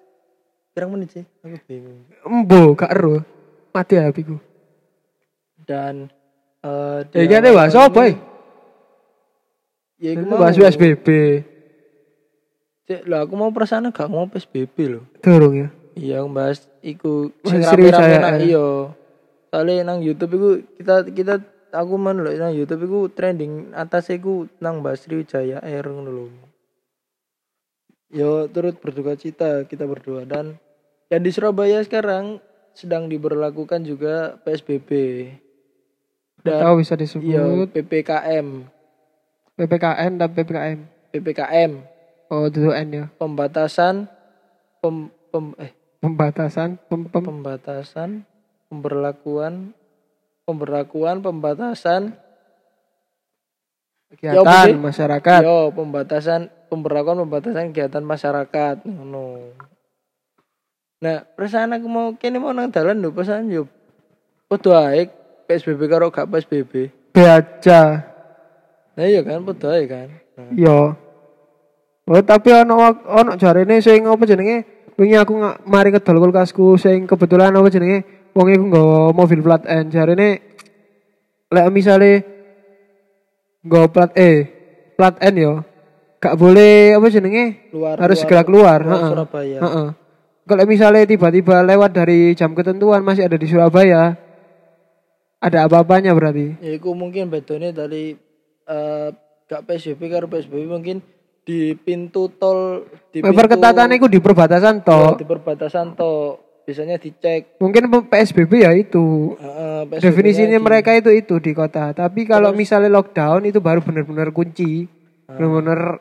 Pirang 0.74 0.90
menit 0.90 1.14
sih? 1.14 1.24
Aku 1.40 1.54
bingung. 1.64 2.02
Embo 2.20 2.74
gak 2.74 2.90
ero. 2.90 3.22
Mati 3.70 3.94
HP 3.94 4.16
ku. 4.24 4.36
Dan 5.62 6.10
eh 6.60 7.06
Ya 7.12 7.22
iki 7.22 7.34
ane 7.34 7.48
awal 7.48 7.58
bahas 7.62 7.76
apa 7.76 8.00
ini- 8.02 8.10
ya? 8.10 8.18
Ya 9.96 10.10
iku 10.12 10.24
mau. 10.26 10.40
bahas 10.42 10.56
PSBB. 10.56 11.06
Cek, 12.84 13.08
lah 13.08 13.24
aku 13.24 13.32
mau 13.32 13.48
perasaan 13.48 13.88
gak 13.88 14.10
mau 14.10 14.26
PSBB 14.26 14.76
loh. 14.90 15.04
Durung 15.18 15.54
ya. 15.56 15.68
Iya, 15.94 16.18
bahas 16.26 16.66
iku 16.82 17.30
sing 17.40 17.62
rame-rame 17.62 18.18
ya. 18.18 18.38
iya. 18.42 18.66
Soalnya 19.48 19.86
nang 19.86 20.02
YouTube 20.02 20.34
iku 20.34 20.48
kita 20.74 20.94
kita 21.06 21.34
aku 21.74 21.98
lho 21.98 22.30
nang 22.38 22.54
YouTube 22.54 22.86
iku 22.86 23.00
trending 23.10 23.74
atas 23.74 24.08
iku 24.14 24.46
nang 24.62 24.80
bahas 24.80 25.02
Sriwijaya 25.02 25.58
Air 25.60 25.90
ngono 25.90 26.10
lho. 26.10 26.24
Yo 28.14 28.46
turut 28.46 28.78
berduka 28.78 29.18
cita 29.18 29.66
kita 29.66 29.84
berdua 29.84 30.22
dan 30.22 30.56
dan 31.10 31.20
di 31.26 31.34
Surabaya 31.34 31.82
sekarang 31.82 32.38
sedang 32.72 33.10
diberlakukan 33.10 33.82
juga 33.82 34.38
PSBB. 34.46 34.90
Dan 36.44 36.60
Tahu 36.60 36.74
bisa 36.78 36.94
iya 36.94 37.42
disebut 37.42 37.68
PPKM, 37.72 38.46
PPKN 39.58 40.12
dan 40.20 40.28
PPKM. 40.30 40.78
PPKM 41.10 41.72
Oh, 42.32 42.48
itu 42.48 42.72
N 42.72 42.88
ya. 42.90 43.06
pembatasan 43.20 44.08
pem, 44.80 45.12
pem- 45.28 45.56
eh 45.60 45.72
Pembatasan, 46.00 46.76
pem, 46.90 47.08
pem, 47.08 47.24
pembatasan, 47.24 48.28
pemberlakuan, 48.68 49.72
pemberlakuan, 50.44 51.24
pembatasan, 51.24 52.16
Ya, 54.22 54.30
kegiatan 54.38 54.70
sih? 54.70 54.78
masyarakat. 54.78 55.40
yo 55.42 55.74
pembatasan, 55.74 56.40
pemberlakuan, 56.70 57.18
pembatasan 57.26 57.74
kegiatan 57.74 58.04
masyarakat, 58.04 58.86
ngono. 58.86 59.50
Nah, 61.02 61.26
perasaan 61.26 61.74
aku 61.74 61.86
mau 61.90 62.06
kene 62.14 62.38
mau 62.38 62.54
nang 62.54 62.70
dalan 62.70 63.02
lho, 63.02 63.10
perasaan 63.10 63.50
yo 63.50 63.66
padha 64.46 64.94
ae 64.94 65.10
PSBB 65.44 65.90
karo 65.90 66.08
gak 66.08 66.30
PSBB. 66.30 66.94
Beaja. 67.10 68.06
Nah 68.94 69.04
iya 69.04 69.20
kan 69.20 69.42
padha 69.42 69.74
ae 69.74 69.84
kan. 69.84 70.08
Nah, 70.38 70.48
Yo. 70.54 70.94
Oh, 72.04 72.20
tapi 72.20 72.52
ono 72.52 72.76
ono 73.02 73.34
jarene 73.34 73.80
sing 73.80 74.04
apa 74.04 74.22
jenenge? 74.24 74.64
Wingi 74.94 75.16
aku 75.18 75.34
nggak 75.34 75.56
mari 75.66 75.90
kedol 75.90 76.22
kulkasku 76.22 76.78
sing 76.78 77.04
kebetulan 77.04 77.50
apa 77.50 77.66
jenenge? 77.66 78.13
Wong 78.34 78.46
iku 78.50 78.64
nggawa 78.66 78.98
mobil 79.14 79.40
plat 79.40 79.62
N. 79.62 79.88
Jarene 79.88 80.42
lek 81.48 81.66
misale 81.70 82.12
nggawa 83.62 83.86
plat 83.88 84.10
E, 84.18 84.30
plat 84.98 85.14
N 85.22 85.34
yo. 85.38 85.54
Gak 86.18 86.34
boleh 86.34 86.96
apa 86.96 87.06
jenenge? 87.12 87.70
luar 87.70 88.00
Harus 88.00 88.16
luar- 88.18 88.22
segera 88.24 88.42
keluar, 88.42 88.78
luar 88.80 88.90
heeh. 88.96 89.10
Surabaya. 89.12 89.58
Heeh. 89.60 89.88
Kalau 90.44 90.64
misalnya 90.68 91.04
tiba-tiba 91.04 91.64
lewat 91.64 91.90
dari 91.92 92.32
jam 92.36 92.52
ketentuan 92.52 93.00
masih 93.00 93.24
ada 93.24 93.36
di 93.36 93.46
Surabaya, 93.48 94.12
ada 95.38 95.58
apa-apanya 95.64 96.12
berarti? 96.12 96.56
Ya 96.60 96.76
iku 96.76 96.92
mungkin 96.92 97.28
bedanya 97.28 97.72
dari 97.72 98.16
eh 98.64 99.08
gak 99.44 99.62
PSBB 99.68 100.00
karo 100.08 100.24
PSBB 100.26 100.64
mungkin 100.64 101.04
di 101.44 101.76
pintu 101.76 102.32
tol 102.32 102.88
di 103.12 103.20
pintu 103.20 103.36
Perketatan 103.36 103.92
itu 103.92 104.08
di 104.08 104.16
perbatasan 104.16 104.80
ya, 104.80 104.84
toh. 104.84 105.12
di 105.20 105.28
perbatasan 105.28 105.92
toh 105.92 106.40
biasanya 106.64 106.96
dicek 106.96 107.60
Mungkin 107.60 107.86
PSBB 108.08 108.52
ya 108.64 108.72
itu. 108.72 109.36
Heeh, 109.36 109.80
PSBB 109.88 110.00
Definisinya 110.00 110.58
mereka 110.58 110.96
itu 110.96 111.12
itu 111.12 111.36
di 111.38 111.52
kota. 111.52 111.92
Tapi 111.92 112.24
kalau 112.24 112.50
misalnya 112.56 112.88
lockdown 112.88 113.44
itu 113.44 113.60
baru 113.60 113.84
benar-benar 113.84 114.32
kunci, 114.32 114.88
benar-benar 115.28 116.00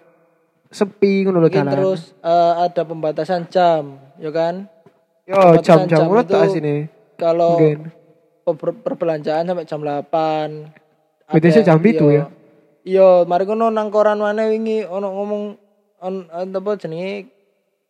sepi 0.73 1.21
ngono 1.23 1.45
terus 1.47 2.17
eh, 2.25 2.53
ada 2.65 2.81
pembatasan 2.81 3.45
jam 3.47 4.01
ya 4.17 4.33
kan 4.33 4.65
Yo 5.23 5.37
pembatasan 5.37 5.85
jam-jam 5.85 5.87
jam 5.87 6.07
ngono 6.09 6.21
itu 6.25 6.33
tak 6.33 6.49
sini. 6.49 6.75
kalau 7.15 7.55
Mungkin. 7.55 7.77
per- 8.57 8.79
perbelanjaan 8.81 9.45
sampai 9.45 9.69
jam 9.69 9.79
8 9.85 11.29
BTS 11.29 11.63
jam 11.63 11.79
itu 11.85 12.05
ya? 12.09 12.25
iya 12.83 13.23
mari 13.23 13.45
kono 13.45 13.69
nang 13.69 13.93
koran 13.93 14.19
mana 14.19 14.49
wingi 14.49 14.83
ono 14.83 15.07
ngomong 15.13 15.43
on, 16.03 16.15
on 16.27 16.47
apa 16.51 16.71
jenenge 16.75 17.31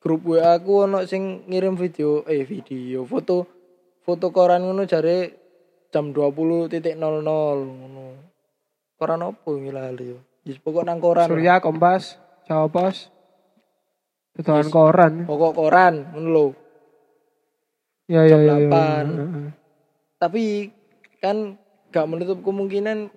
grup 0.04 0.28
WA 0.28 0.60
aku 0.60 0.84
ono 0.84 1.08
sing 1.08 1.48
ngirim 1.48 1.80
video 1.80 2.28
eh 2.28 2.44
video 2.44 3.08
foto 3.08 3.48
foto 4.04 4.36
koran 4.36 4.68
ngono 4.68 4.84
jare 4.84 5.32
jam 5.88 6.12
20.00 6.12 6.68
ngono 7.00 8.04
koran 9.00 9.22
opo 9.24 9.56
wingi 9.56 9.72
lali 9.72 10.12
yo 10.12 10.20
Yes, 10.44 10.60
pokok 10.60 10.84
nang 10.84 11.00
koran 11.00 11.32
Surya, 11.32 11.64
Kompas, 11.64 12.20
Jawa 12.52 12.68
Pos. 12.68 13.08
Ketuaan 14.36 14.68
koran. 14.68 15.14
pokok 15.24 15.56
koran 15.56 16.12
ngono 16.12 16.28
lho 16.28 16.46
Ya 18.12 18.28
ya 18.28 18.36
ya. 18.44 18.60
ya, 18.60 18.68
8. 18.68 19.08
ya, 19.08 19.24
ya. 19.24 19.50
tapi 20.20 20.68
kan 21.24 21.56
gak 21.96 22.04
menutup 22.12 22.44
kemungkinan 22.44 23.08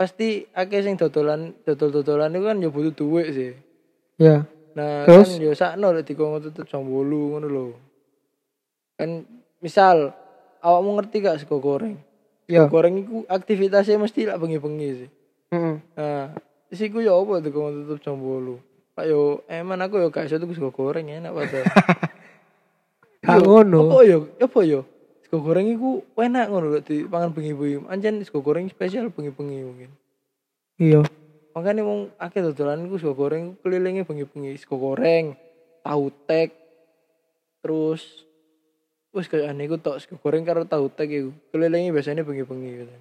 pasti 0.00 0.48
akeh 0.56 0.80
sing 0.80 0.96
dodolan 0.96 1.52
dodol-dodolan 1.68 2.32
itu 2.32 2.44
kan 2.48 2.56
ya 2.64 2.68
butuh 2.72 2.94
duit 2.96 3.28
sih 3.36 3.52
Ya. 4.16 4.48
Nah 4.78 5.02
Terus? 5.10 5.34
kan 5.34 5.42
ya 5.42 5.52
sakno 5.58 5.90
lek 5.90 6.06
dikon 6.06 6.38
tutup 6.38 6.70
jam 6.70 6.86
8 6.86 7.02
ngono 7.02 7.46
lho 7.50 7.66
kan 8.94 9.26
misal 9.58 10.14
awakmu 10.62 10.94
ngerti 10.96 11.16
gak 11.18 11.42
sego 11.42 11.58
goreng 11.58 11.98
Ya. 12.46 12.64
Sego 12.64 12.78
goreng 12.78 12.94
iku 12.96 13.26
aktivitasnya 13.26 13.98
mesti 13.98 14.24
lak 14.24 14.38
bengi-bengi 14.38 14.88
sih 14.94 15.10
Heeh. 15.50 15.74
nah 15.98 16.30
terus 16.70 16.80
iku 16.86 17.02
ya 17.02 17.12
apa 17.12 17.42
dikon 17.42 17.84
tutup 17.84 17.98
jam 17.98 18.16
8 18.16 18.94
Pak 18.94 19.04
yo 19.06 19.42
eman 19.46 19.82
aku 19.82 19.98
yo 19.98 20.08
gak 20.08 20.30
iso 20.30 20.38
tuku 20.38 20.54
sego 20.54 20.70
goreng 20.70 21.10
enak 21.10 21.34
padahal 21.34 21.66
Gak 23.18 23.42
Yo, 23.42 23.50
ngono. 23.50 23.78
Apa 23.90 24.00
yo? 24.06 24.18
Apa 24.38 24.60
yo? 24.62 24.80
Sego 25.26 25.42
goreng 25.42 25.66
iku 25.66 26.06
enak 26.14 26.48
ngono 26.48 26.70
lho 26.70 26.80
dipangan 26.80 27.34
bengi-bengi. 27.34 27.84
Anjen 27.90 28.22
sego 28.22 28.40
goreng 28.40 28.70
spesial 28.70 29.10
bengi-bengi 29.10 29.58
mungkin. 29.66 29.90
Iya. 30.78 31.02
Makanya 31.56 31.82
wong 31.84 32.12
akeh 32.20 32.40
dodolan 32.44 32.86
iku 32.86 32.96
sego 33.00 33.14
goreng 33.16 33.54
iku 33.54 33.54
kelilinge 33.66 34.02
bengi-bengi. 34.04 34.56
Sego 34.60 34.76
goreng, 34.76 35.36
tahu 35.84 36.04
tek, 36.28 36.52
terus 37.64 38.26
wis 39.14 39.26
kayak 39.26 39.50
aneh 39.50 39.66
iku 39.66 39.80
tok 39.80 39.98
sego 39.98 40.20
goreng 40.20 40.44
karo 40.44 40.68
tahu 40.68 40.88
tek 40.92 41.08
iku. 41.08 41.30
Kelilinge 41.54 41.90
biasanya 41.94 42.22
bengi-bengi 42.22 42.70
gitu. 42.84 42.92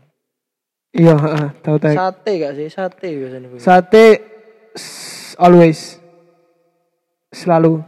Iya, 0.98 1.16
tahu 1.62 1.78
tahu. 1.78 1.94
Sate 1.94 2.32
gak 2.40 2.54
sih? 2.58 2.68
Sate 2.72 3.08
biasanya 3.12 3.48
bengi. 3.52 3.62
Sate 3.62 4.06
always 5.38 6.02
selalu 7.30 7.84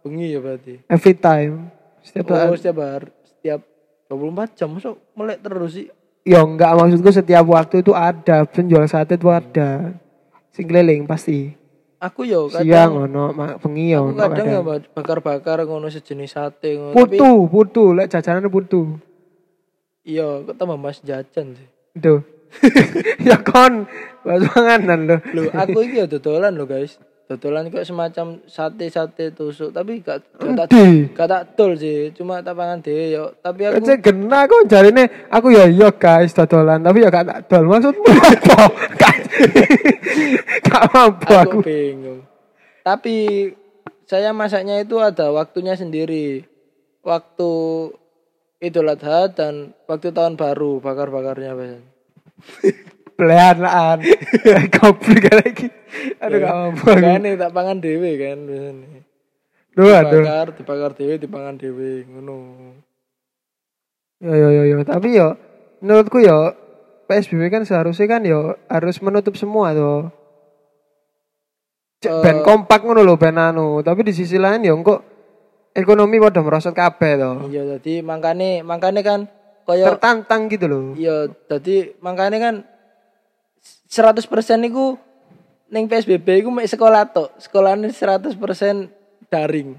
bengi 0.00 0.32
ya 0.32 0.40
berarti. 0.40 0.86
every 0.86 1.14
time 1.18 1.68
setiap 2.00 2.30
Oh, 2.30 2.54
setiap 2.54 2.78
hari, 2.78 3.10
setiap 3.26 3.60
24 4.06 4.54
jam 4.54 4.70
masuk 4.70 4.94
melek 5.18 5.42
terus 5.42 5.74
sih. 5.74 5.90
Ya 6.26 6.42
enggak 6.42 6.74
maksudku 6.74 7.14
setiap 7.14 7.46
waktu 7.46 7.86
itu 7.86 7.94
ada 7.94 8.42
penjual 8.50 8.82
sate 8.90 9.14
itu 9.14 9.30
ada. 9.30 9.94
Sing 10.50 10.66
keliling 10.66 11.06
pasti. 11.06 11.54
Aku 12.02 12.26
yo 12.26 12.50
Siang 12.50 12.66
kadang 12.66 13.08
ono, 13.08 13.24
mak 13.32 13.62
bengi 13.62 13.94
ya 13.94 14.02
aku 14.02 14.10
ono 14.10 14.20
kadang 14.20 14.46
ya 14.50 14.60
bakar-bakar 14.90 15.62
ngono 15.64 15.86
sejenis 15.86 16.34
sate 16.34 16.76
ngono. 16.76 16.92
Tapi 16.92 17.14
Putu, 17.14 17.30
putu, 17.46 17.84
lek 17.94 18.10
jajanan 18.10 18.50
putu. 18.50 18.98
iya, 20.02 20.42
kok 20.42 20.58
tambah 20.58 20.74
mas 20.76 20.98
jajan 21.00 21.54
sih. 21.54 21.68
Itu. 21.94 22.20
ya 23.26 23.38
kon, 23.42 23.86
bahas 24.22 24.42
panganan 24.50 25.00
loh. 25.08 25.20
Lho, 25.34 25.50
aku 25.50 25.78
iki 25.82 25.98
ya 25.98 26.06
dodolan 26.06 26.54
lho, 26.54 26.66
guys. 26.66 26.98
Dodolan 27.26 27.74
kok 27.74 27.82
semacam 27.82 28.38
sate-sate 28.46 29.34
tusuk, 29.34 29.74
tapi 29.74 29.98
gak 29.98 30.22
gak 30.38 30.70
gak 31.10 31.26
tak 31.26 31.42
dol 31.58 31.74
sih, 31.74 32.14
cuma 32.14 32.38
tak 32.38 32.54
pangan 32.54 32.78
dhewe 32.78 33.18
yo. 33.18 33.34
Tapi 33.42 33.66
aku 33.66 33.82
Cek 33.82 33.98
gena 33.98 34.46
aku 34.46 34.62
jarine 34.70 35.26
aku 35.26 35.50
ya 35.50 35.66
iya 35.66 35.90
guys 35.90 36.30
dodolan 36.30 36.86
tapi 36.86 37.02
ya 37.02 37.10
gak 37.10 37.26
tak 37.26 37.38
dol 37.50 37.66
maksudmu 37.66 38.06
apa? 38.06 38.70
Gak 39.02 39.16
gak 40.70 40.84
mampu 40.94 41.32
aku. 41.34 41.58
aku 41.58 41.58
bingung. 41.66 42.22
Tapi 42.86 43.50
saya 44.06 44.30
masaknya 44.30 44.78
itu 44.78 45.02
ada 45.02 45.34
waktunya 45.34 45.74
sendiri. 45.74 46.46
Waktu 47.02 47.50
Idul 48.62 48.86
Adha 48.86 49.34
dan 49.34 49.74
waktu 49.90 50.14
tahun 50.14 50.38
baru 50.38 50.78
bakar-bakarnya 50.78 51.58
biasanya. 51.58 51.82
Pelehanaan. 53.16 53.98
Goblok 54.76 55.24
lagi. 55.32 55.66
Aduh 56.20 56.38
gak 56.38 56.52
mampu. 56.52 56.84
Kan 56.92 57.24
tak 57.24 57.52
pangan 57.52 57.76
dhewe 57.80 58.10
kan 58.16 58.38
biasanya. 58.44 59.00
Aduh. 59.76 60.24
Dibakar, 60.24 60.46
dibakar 60.52 60.90
dhewe, 60.92 61.14
dipangan 61.16 61.54
dhewe 61.56 62.04
ngono. 62.06 62.36
Yo 64.20 64.32
yo 64.32 64.48
yo 64.48 64.62
yo 64.64 64.78
tapi 64.80 65.12
yo 65.12 65.36
menurutku 65.80 66.20
yo 66.20 66.52
PSBB 67.04 67.52
kan 67.52 67.62
seharusnya 67.64 68.08
kan 68.08 68.22
yo 68.24 68.56
harus 68.66 69.00
menutup 69.00 69.36
semua 69.36 69.72
tuh. 69.72 70.08
Cek 72.00 72.12
Eh. 72.12 72.20
ben 72.20 72.38
kompak 72.40 72.84
ngono 72.84 73.00
lho 73.00 73.16
ben 73.16 73.36
anu, 73.36 73.80
tapi 73.80 74.04
di 74.04 74.12
sisi 74.12 74.36
lain 74.36 74.60
yo 74.60 74.76
kok 74.80 75.00
ekonomi 75.72 76.16
pada 76.16 76.40
merosot 76.40 76.72
kabeh 76.72 77.12
to. 77.16 77.32
Iya, 77.48 77.76
jadi 77.76 78.00
makane 78.00 78.60
makane 78.60 79.00
kan 79.00 79.20
koyo 79.64 79.92
Tertantang 79.92 80.48
gitu 80.48 80.68
loh. 80.68 80.84
iya, 80.96 81.28
jadi 81.48 81.96
makane 82.00 82.36
kan 82.36 82.54
100% 83.86 84.68
iku 84.70 84.98
ning 85.70 85.90
PSBB 85.90 86.46
iku 86.46 86.50
mek 86.50 86.66
sekolah 86.70 87.10
tok. 87.10 87.38
Sekolahane 87.38 87.90
100% 87.90 88.38
daring. 89.30 89.78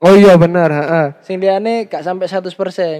Oh 0.00 0.12
iya 0.12 0.36
bener, 0.36 0.68
heeh. 0.68 1.06
Sing 1.24 1.40
liyane 1.40 1.88
gak 1.88 2.04
sampai 2.04 2.28
100% 2.28 2.52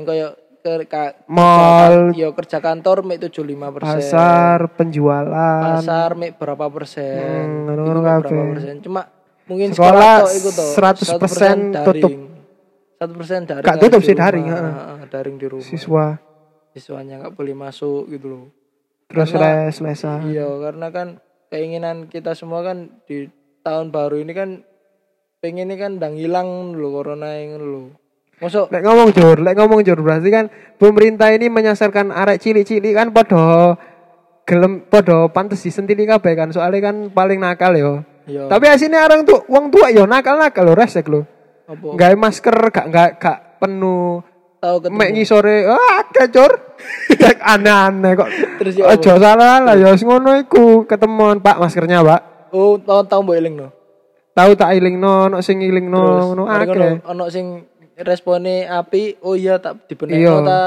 koyo 0.08 0.32
ke 0.66 0.88
ka, 0.90 1.14
Mall. 1.30 2.10
kerja, 2.10 2.18
yo 2.18 2.28
kerja 2.34 2.58
kantor 2.58 3.06
mek 3.06 3.22
75%. 3.22 3.78
Pasar, 3.78 4.58
penjualan. 4.75 5.62
pasar 5.78 6.18
mek 6.18 6.34
berapa 6.40 6.66
persen? 6.66 7.68
Hmm, 7.68 8.02
kabeh. 8.02 8.26
berapa 8.26 8.50
persen? 8.58 8.75
Cuma 8.82 9.06
mungkin 9.46 9.70
Sekolah 9.70 9.94
sekolah, 9.94 10.16
tok 10.26 10.32
iku 10.34 10.50
tok 10.50 10.68
100% 10.75 11.86
tutup. 11.86 12.12
100% 12.96 13.44
daring. 13.44 13.66
Gak 13.68 13.78
tutup 13.78 14.00
sih, 14.02 14.16
daring, 14.16 14.46
heeh. 14.48 14.72
Daring 15.06 15.36
di 15.38 15.46
rumah. 15.46 15.68
Siswa. 15.68 16.18
Siswanya 16.75 17.22
nggak 17.22 17.36
boleh 17.36 17.54
masuk 17.54 18.10
gitu 18.10 18.26
loh. 18.26 18.44
Terus 19.06 19.30
les, 19.38 19.76
lesan. 19.80 20.26
Iya, 20.28 20.46
karena 20.60 20.90
kan 20.90 21.08
keinginan 21.50 22.10
kita 22.10 22.34
semua 22.34 22.66
kan 22.66 23.02
di 23.06 23.30
tahun 23.62 23.94
baru 23.94 24.18
ini 24.22 24.32
kan 24.34 24.66
pengen 25.38 25.70
ini 25.70 25.76
kan 25.78 26.02
ndang 26.02 26.18
hilang 26.18 26.75
lho 26.75 26.88
corona 26.90 27.38
ini 27.38 27.54
lho. 27.54 27.94
Masuk 28.36 28.68
Lek 28.68 28.84
ngomong 28.84 29.16
jur, 29.16 29.40
lek 29.40 29.56
ngomong 29.56 29.80
jur 29.80 29.96
berarti 29.96 30.28
kan 30.28 30.52
pemerintah 30.76 31.32
ini 31.32 31.48
menyasarkan 31.48 32.12
arek 32.12 32.36
cilik-cilik 32.42 32.92
kan 32.92 33.08
podo 33.08 33.80
gelem 34.44 34.84
podo 34.86 35.32
pantes 35.32 35.64
disentili 35.64 36.04
kabeh 36.04 36.36
kan 36.36 36.52
soalnya 36.52 36.92
kan 36.92 37.08
paling 37.10 37.40
nakal 37.40 37.72
yo. 37.72 38.04
Iya. 38.28 38.50
Tapi 38.50 38.68
aslinya 38.68 39.06
orang 39.06 39.25
tuh 39.25 39.40
uang 39.48 39.72
tua 39.72 39.88
yo 39.88 40.04
nakal-nakal 40.04 40.68
lo 40.68 40.75
resek 40.76 41.08
lo. 41.08 41.25
Gawe 41.66 42.14
masker 42.14 42.54
gak 42.70 42.86
gak 42.92 43.10
gak 43.18 43.38
penuh. 43.58 44.22
Tahu 44.56 44.76
ketemu. 44.80 44.96
Mek 44.96 45.10
ngisore, 45.12 45.56
ah 45.68 46.00
akeh 46.00 46.26
cur. 46.32 46.52
Kayak 47.20 47.38
aneh-aneh 47.44 48.12
kok. 48.16 48.28
Terus 48.62 48.75
ya? 48.76 48.84
Ojo 48.88 49.12
salah 49.20 49.60
lah 49.60 49.75
ya 49.76 49.92
wis 49.92 50.02
ngono 50.02 50.36
iku 50.36 50.84
ketemuan 50.84 51.44
Pak 51.44 51.60
maskernya, 51.60 52.00
Pak. 52.00 52.50
Oh, 52.56 52.80
tahu 52.80 53.04
tahu 53.04 53.20
mbok 53.22 53.36
elingno. 53.36 53.68
Tahu 54.32 54.52
tak 54.52 54.76
ilingno, 54.76 55.32
ono 55.32 55.38
sing 55.40 55.64
ilingno 55.64 56.00
Terus 56.00 56.25
ngono 56.28 56.42
akeh. 56.44 56.92
ono 57.08 57.25
sing 57.28 57.46
respone 57.96 58.68
api, 58.68 59.16
oh 59.25 59.32
iya 59.32 59.56
tak 59.56 59.80
Iya. 59.80 59.84
dibenekno 59.88 60.36
ta. 60.44 60.60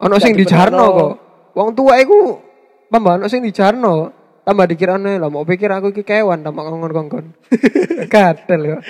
Ono 0.00 0.16
sing 0.18 0.32
dijarno 0.38 0.84
kok. 0.94 1.12
Wong 1.54 1.74
tua 1.74 1.98
iku 1.98 2.38
tambah 2.86 3.18
ono 3.18 3.26
sing 3.26 3.42
dijarno. 3.42 4.18
Tambah 4.40 4.66
dikirane 4.66 5.20
lah 5.20 5.28
mau 5.28 5.44
pikir 5.44 5.68
aku 5.68 5.92
iki 5.92 6.02
kewan 6.02 6.40
tambah 6.40 6.64
kongkon-kongkon. 6.64 7.24
Gatel 8.12 8.60
kok. 8.72 8.82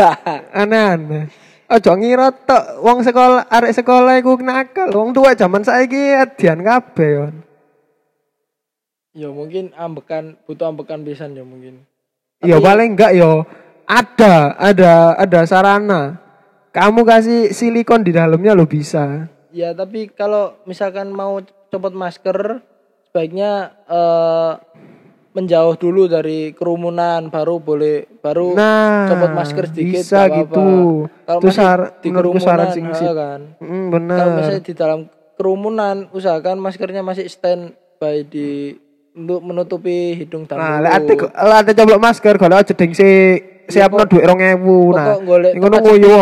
Aneh-aneh. 0.62 1.26
Ojo 1.72 1.92
ngira 1.96 2.28
tok 2.36 2.84
wong 2.84 3.00
sekolah 3.00 3.48
arek 3.48 3.72
sekolah 3.72 4.20
iku 4.20 4.36
nakal. 4.44 4.92
Wong 4.92 5.16
tua 5.16 5.32
zaman 5.32 5.64
saiki 5.64 6.12
adian 6.12 6.60
kabeh 6.60 7.08
yon. 7.16 7.34
Ya 9.16 9.32
mungkin 9.32 9.72
ambekan 9.72 10.36
butuh 10.44 10.68
ambekan 10.68 11.00
pisan 11.00 11.32
ya 11.32 11.44
mungkin. 11.44 11.88
Ya 12.44 12.60
Tapi- 12.60 12.64
paling 12.68 12.88
enggak 12.92 13.12
yo 13.16 13.48
ada 13.88 14.52
ada 14.60 15.16
ada 15.16 15.40
sarana. 15.48 16.20
Kamu 16.72 17.04
kasih 17.04 17.52
silikon 17.56 18.04
di 18.04 18.12
dalamnya 18.12 18.52
lo 18.52 18.68
bisa. 18.68 19.28
Ya 19.52 19.72
tapi 19.72 20.12
kalau 20.12 20.56
misalkan 20.68 21.08
mau 21.12 21.40
copot 21.72 21.92
masker 21.92 22.60
sebaiknya 23.08 23.72
eh, 23.88 24.52
menjauh 25.32 25.74
dulu 25.74 26.06
dari 26.06 26.52
kerumunan 26.52 27.26
baru 27.26 27.56
boleh 27.56 28.04
baru 28.18 28.52
Nah, 28.52 29.08
copot 29.08 29.32
masker 29.32 29.64
sedikit 29.66 30.04
bisa 30.04 30.16
gak 30.18 30.28
apa-apa. 30.28 30.38
gitu. 30.38 30.66
Kalau 31.24 31.38
Itu 31.38 31.46
masih 31.46 31.56
sar- 31.58 31.92
di 31.98 32.08
kerumunan 32.10 32.42
saran 32.42 32.68
sing 32.70 32.84
sip. 32.92 33.12
kan. 33.12 33.40
Hmm, 33.56 33.84
Kalau 33.86 33.90
bener. 33.90 34.26
misalnya 34.34 34.62
di 34.62 34.74
dalam 34.74 35.00
kerumunan 35.34 35.96
usahakan 36.10 36.56
maskernya 36.56 37.00
masih 37.00 37.24
standby 37.26 38.24
di 38.24 38.76
untuk 39.12 39.40
menutupi 39.40 40.14
hidung 40.14 40.44
dan 40.44 40.56
Nah, 40.56 40.76
lek 40.80 40.92
ate 41.58 41.72
coblok 41.74 41.96
masker 41.98 42.34
kalau 42.36 42.60
jeding 42.60 42.92
si 42.92 43.08
siapno 43.66 44.04
dhuwit 44.04 44.24
2000. 44.24 44.92
Nah, 44.94 45.16
ngono 45.16 45.48
tempat 45.54 45.80
nguyu. 45.80 46.16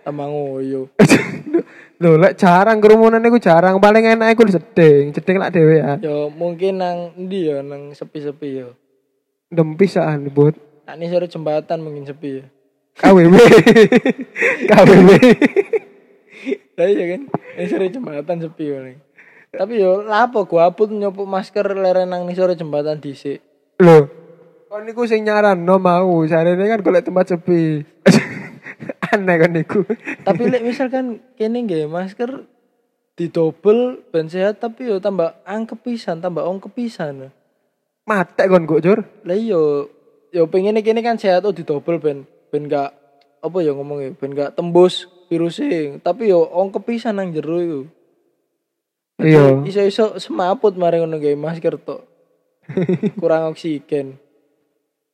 sepi 0.00 1.58
Lho, 2.04 2.20
lek 2.20 2.36
jarang 2.36 2.84
kerumunan 2.84 3.24
iku 3.24 3.40
jarang, 3.40 3.80
paling 3.80 4.04
enak 4.04 4.36
iku 4.36 4.44
jeding, 4.44 5.16
jeding 5.16 5.40
lak 5.40 5.56
ya. 5.56 5.96
Yo 6.04 6.28
mungkin 6.28 6.76
nang 6.76 7.16
ndi 7.16 7.48
ya 7.48 7.64
nang 7.64 7.96
sepi-sepi 7.96 8.60
yo. 8.60 8.76
Dem 9.48 9.72
pisan, 9.72 10.28
Bud. 10.28 10.52
Nah, 10.84 11.00
ini 11.00 11.08
sore 11.08 11.32
jembatan 11.32 11.80
mungkin 11.80 12.04
sepi 12.04 12.44
ya. 12.44 12.46
KWW. 13.00 13.36
KWW. 14.68 15.10
Lah 16.76 16.86
iya 16.92 17.04
kan, 17.16 17.22
ini 17.56 17.66
sore 17.72 17.88
jembatan 17.88 18.36
sepi 18.36 18.64
ya. 18.68 18.84
nih. 18.84 19.00
Tapi 19.56 19.80
yo 19.80 20.04
lapo 20.04 20.44
gua 20.44 20.68
aput 20.68 20.92
nyopuk 20.92 21.24
masker 21.24 21.72
leren 21.72 22.12
nang 22.12 22.28
sore 22.36 22.52
jembatan 22.52 23.00
dhisik. 23.00 23.40
Lho. 23.80 24.12
Kon 24.68 24.84
niku 24.84 25.08
sing 25.08 25.24
nyaranno 25.24 25.80
mau, 25.80 26.20
jarene 26.28 26.68
kan 26.68 26.84
golek 26.84 27.08
tempat 27.08 27.32
sepi. 27.32 27.80
Aneh 29.14 29.36
kan 29.38 29.50
niku. 29.54 29.86
Tapi 30.26 30.42
lek 30.50 30.66
misalkan 30.66 31.22
kene 31.38 31.62
nggih 31.62 31.86
masker 31.86 32.42
didobel 33.14 34.02
ben 34.10 34.26
sehat 34.26 34.58
tapi 34.58 34.90
yo 34.90 34.98
tambah 34.98 35.38
angkep 35.46 35.86
pisan, 35.86 36.18
tambah 36.18 36.42
ongkep 36.42 36.74
pisan. 36.74 37.30
Matek 38.04 38.50
kon 38.50 38.66
kok, 38.66 38.82
Jur. 38.82 38.98
Lah 39.22 39.38
iya, 39.38 39.86
yo 40.34 40.42
pengen 40.50 40.82
kene 40.82 41.00
kan 41.00 41.16
sehat 41.16 41.46
oh 41.46 41.54
didobel 41.54 42.02
ben 42.02 42.26
ben 42.50 42.66
gak 42.66 42.90
apa 43.38 43.58
ya 43.62 43.70
ngomongnya 43.70 44.18
ben 44.18 44.34
gak 44.34 44.58
tembus 44.58 45.06
virusnya 45.30 46.00
tapi 46.02 46.32
yo 46.34 46.42
ongkep 46.42 46.82
pisan 46.82 47.22
nang 47.22 47.30
jero 47.30 47.56
iku. 47.62 47.82
Iya. 49.22 49.62
Iso-iso 49.62 50.18
semaput 50.18 50.74
mari 50.74 50.98
ngono 50.98 51.22
gawe 51.22 51.38
masker 51.38 51.78
tok. 51.78 52.02
Kurang 53.20 53.54
oksigen. 53.54 54.18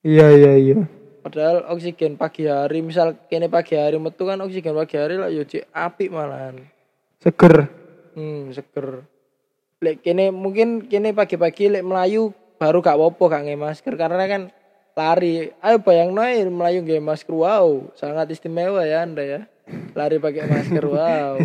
Iya, 0.01 0.27
iya, 0.33 0.53
iya. 0.57 0.79
Padahal 1.21 1.69
oksigen 1.69 2.17
pagi 2.17 2.49
hari, 2.49 2.81
misal 2.81 3.13
kene 3.29 3.53
pagi 3.53 3.77
hari 3.77 4.01
metu 4.01 4.25
kan 4.25 4.41
oksigen 4.41 4.73
pagi 4.73 4.97
hari 4.97 5.21
lah 5.21 5.29
yo 5.29 5.45
cek 5.45 5.69
apik 5.69 6.09
malahan. 6.09 6.57
Seger. 7.21 7.69
Hmm, 8.17 8.49
seger. 8.57 9.05
Lek 9.85 10.01
kene 10.01 10.33
mungkin 10.33 10.89
kene 10.89 11.13
pagi-pagi 11.13 11.69
lek 11.69 11.85
melayu 11.85 12.33
baru 12.57 12.81
gak 12.81 12.97
apa-apa 12.97 13.25
gak 13.37 13.43
nge 13.49 13.57
masker 13.57 13.95
karena 14.01 14.25
kan 14.25 14.43
lari. 14.97 15.53
Ayo 15.61 15.77
bayang 15.81 16.17
ae 16.17 16.45
melayu 16.49 16.81
nge 16.81 17.01
masker. 17.01 17.33
Wow, 17.33 17.93
sangat 17.93 18.33
istimewa 18.33 18.81
ya 18.85 19.05
Anda 19.05 19.21
ya. 19.21 19.41
Lari 19.93 20.17
pakai 20.17 20.49
masker. 20.49 20.85
Wow. 20.89 21.37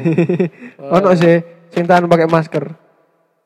Ono 0.95 1.11
sih 1.19 1.43
sing 1.75 1.83
tahan 1.83 2.07
pakai 2.07 2.31
masker. 2.31 2.63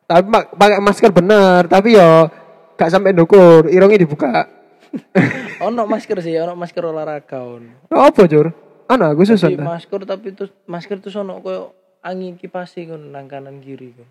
Tapi 0.06 0.26
mak- 0.26 0.54
pakai 0.54 0.78
masker 0.78 1.10
bener, 1.10 1.66
tapi 1.66 1.98
yo 1.98 2.30
gak 2.78 2.90
sampai 2.90 3.14
ndukur, 3.14 3.66
irungnya 3.66 3.98
dibuka. 3.98 4.59
ono 5.68 5.86
masker 5.86 6.18
sih, 6.22 6.36
ono 6.40 6.54
masker 6.58 6.84
olahraga 6.86 7.40
ono. 7.42 7.90
Apa, 7.90 8.26
Jur? 8.26 8.52
Ono 8.90 9.04
aku 9.06 9.22
ta. 9.22 9.54
masker 9.54 10.02
tapi 10.02 10.34
tuh 10.34 10.50
masker 10.66 10.98
tuh 10.98 11.14
ono 11.22 11.38
koyo 11.46 11.78
angin 12.02 12.34
kipas 12.40 12.74
sih 12.74 12.90
ngono 12.90 13.06
nang 13.06 13.30
kanan 13.30 13.62
kiri 13.62 13.94
kan. 13.94 14.08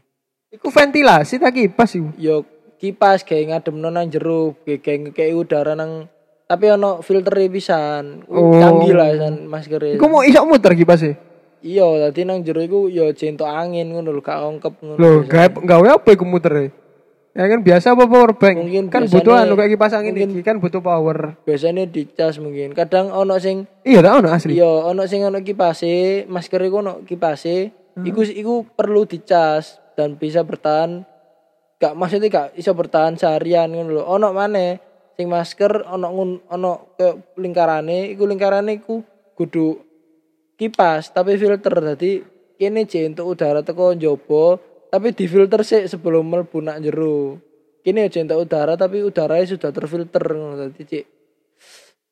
Iku 0.55 0.71
ventilasi 0.71 1.43
tak 1.43 1.59
kipas 1.59 1.99
iku. 1.99 2.15
Yo 2.15 2.47
kipas 2.79 3.27
kayak 3.27 3.51
ngademno 3.51 3.91
nang 3.91 4.07
jero, 4.07 4.55
kayak 4.63 5.11
kayak 5.13 5.35
udara 5.35 5.75
nang 5.75 6.07
tapi 6.47 6.71
ono 6.71 7.03
filter 7.03 7.35
pisan. 7.51 8.23
Oh. 8.31 8.55
Canggih 8.55 8.95
lah 8.95 9.13
san 9.19 9.51
masker 9.51 9.99
Iku 9.99 10.07
mau 10.07 10.23
iso 10.23 10.47
muter 10.47 10.79
kipas 10.79 11.03
e. 11.05 11.13
Iya, 11.59 12.09
dadi 12.09 12.23
nang 12.23 12.47
jero 12.47 12.63
iku 12.63 12.87
yo 12.87 13.11
jentok 13.11 13.51
angin 13.51 13.91
ngono 13.91 14.15
lho, 14.15 14.23
gak 14.23 14.47
ongkep 14.47 14.75
ngono. 14.79 14.95
Lho, 14.95 15.27
biasanya. 15.27 15.59
gawe 15.59 15.67
gawe 15.67 15.87
apa 15.99 16.09
iku 16.15 16.23
muter 16.23 16.55
e? 16.55 16.67
Ya 17.39 17.47
kan 17.47 17.63
biasa 17.63 17.95
apa 17.95 18.11
power 18.11 18.35
bank? 18.35 18.67
Mungkin 18.67 18.91
kan 18.91 19.07
biasanya- 19.07 19.15
butuh 19.23 19.35
anu 19.39 19.55
kayak 19.55 19.71
kipas 19.79 19.95
angin 19.95 20.11
mungkin- 20.11 20.31
iki 20.35 20.43
kan 20.43 20.57
butuh 20.59 20.83
power. 20.83 21.39
Biasanya 21.47 21.87
dicas 21.87 22.43
mungkin. 22.43 22.75
Kadang 22.75 23.15
ono 23.15 23.39
sing 23.39 23.71
Iya 23.87 24.03
tak 24.03 24.15
ono 24.19 24.29
asli. 24.35 24.59
iya 24.59 24.67
ono 24.67 25.07
sing 25.07 25.23
ono 25.23 25.39
kipase, 25.39 26.27
masker 26.27 26.59
iku 26.67 26.83
ono 26.83 27.07
kipase, 27.07 27.71
iku 28.03 28.27
iku 28.27 28.67
perlu 28.67 29.07
dicas 29.07 29.79
dan 29.95 30.19
bisa 30.19 30.43
bertahan 30.43 31.07
gak 31.79 31.95
maksudnya 31.95 32.27
gak 32.27 32.49
iso 32.59 32.75
bertahan 32.75 33.15
seharian 33.15 33.71
ngono 33.71 33.91
lho. 33.95 34.03
Ono 34.03 34.35
maneh 34.35 34.83
sing 35.15 35.31
masker 35.31 35.87
ono 35.87 36.11
ngun- 36.11 36.43
ono 36.51 36.99
ke 36.99 37.39
lingkarane, 37.39 38.11
iku 38.11 38.27
lingkarane 38.27 38.83
iku 38.83 38.99
kudu 39.39 39.79
kipas 40.59 41.15
tapi 41.15 41.39
filter 41.39 41.71
dadi 41.71 42.19
kene 42.59 42.83
jek 42.83 43.15
entuk 43.15 43.31
udara 43.31 43.63
teko 43.63 43.95
njaba 43.95 44.59
tapi 44.89 45.13
difilter 45.13 45.61
sih 45.65 45.85
sebelum 45.85 46.25
mlebu 46.29 46.59
nak 46.65 46.81
jero. 46.81 47.41
Kene 47.85 48.09
aja 48.09 48.21
entuk 48.21 48.45
udara 48.45 48.75
tapi 48.75 49.01
udaranya 49.01 49.47
sudah 49.49 49.71
terfilter 49.73 50.21
ngono 50.21 50.55
dadi 50.59 50.83
cek 50.85 51.05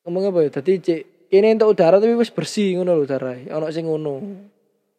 ngomongnya 0.07 0.31
apa 0.31 0.39
ya 0.47 0.51
dadi 0.57 0.73
cek 0.79 1.03
kene 1.29 1.59
entuk 1.59 1.75
udara 1.75 1.99
tapi 1.99 2.15
wis 2.15 2.31
bersih 2.33 2.81
ngono 2.81 2.97
lho 2.97 3.05
udarae. 3.05 3.49
Ono 3.51 3.67
sing 3.73 3.85
ngono. 3.89 4.15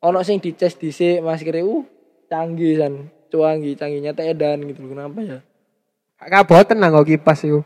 Ono 0.03 0.19
sing 0.21 0.37
dicas 0.43 0.77
dhisik 0.77 1.23
maskere 1.23 1.63
uh 1.63 1.85
canggih 2.27 2.77
san. 2.77 2.93
Cuangi, 3.27 3.75
canggih 3.75 3.99
nyata 3.99 4.23
edan 4.23 4.63
gitu. 4.71 4.87
Kenapa 4.87 5.19
ya? 5.19 5.39
Kaboten 6.17 6.79
nang 6.79 6.95
nggo 6.95 7.03
kipas 7.03 7.43
iku. 7.43 7.61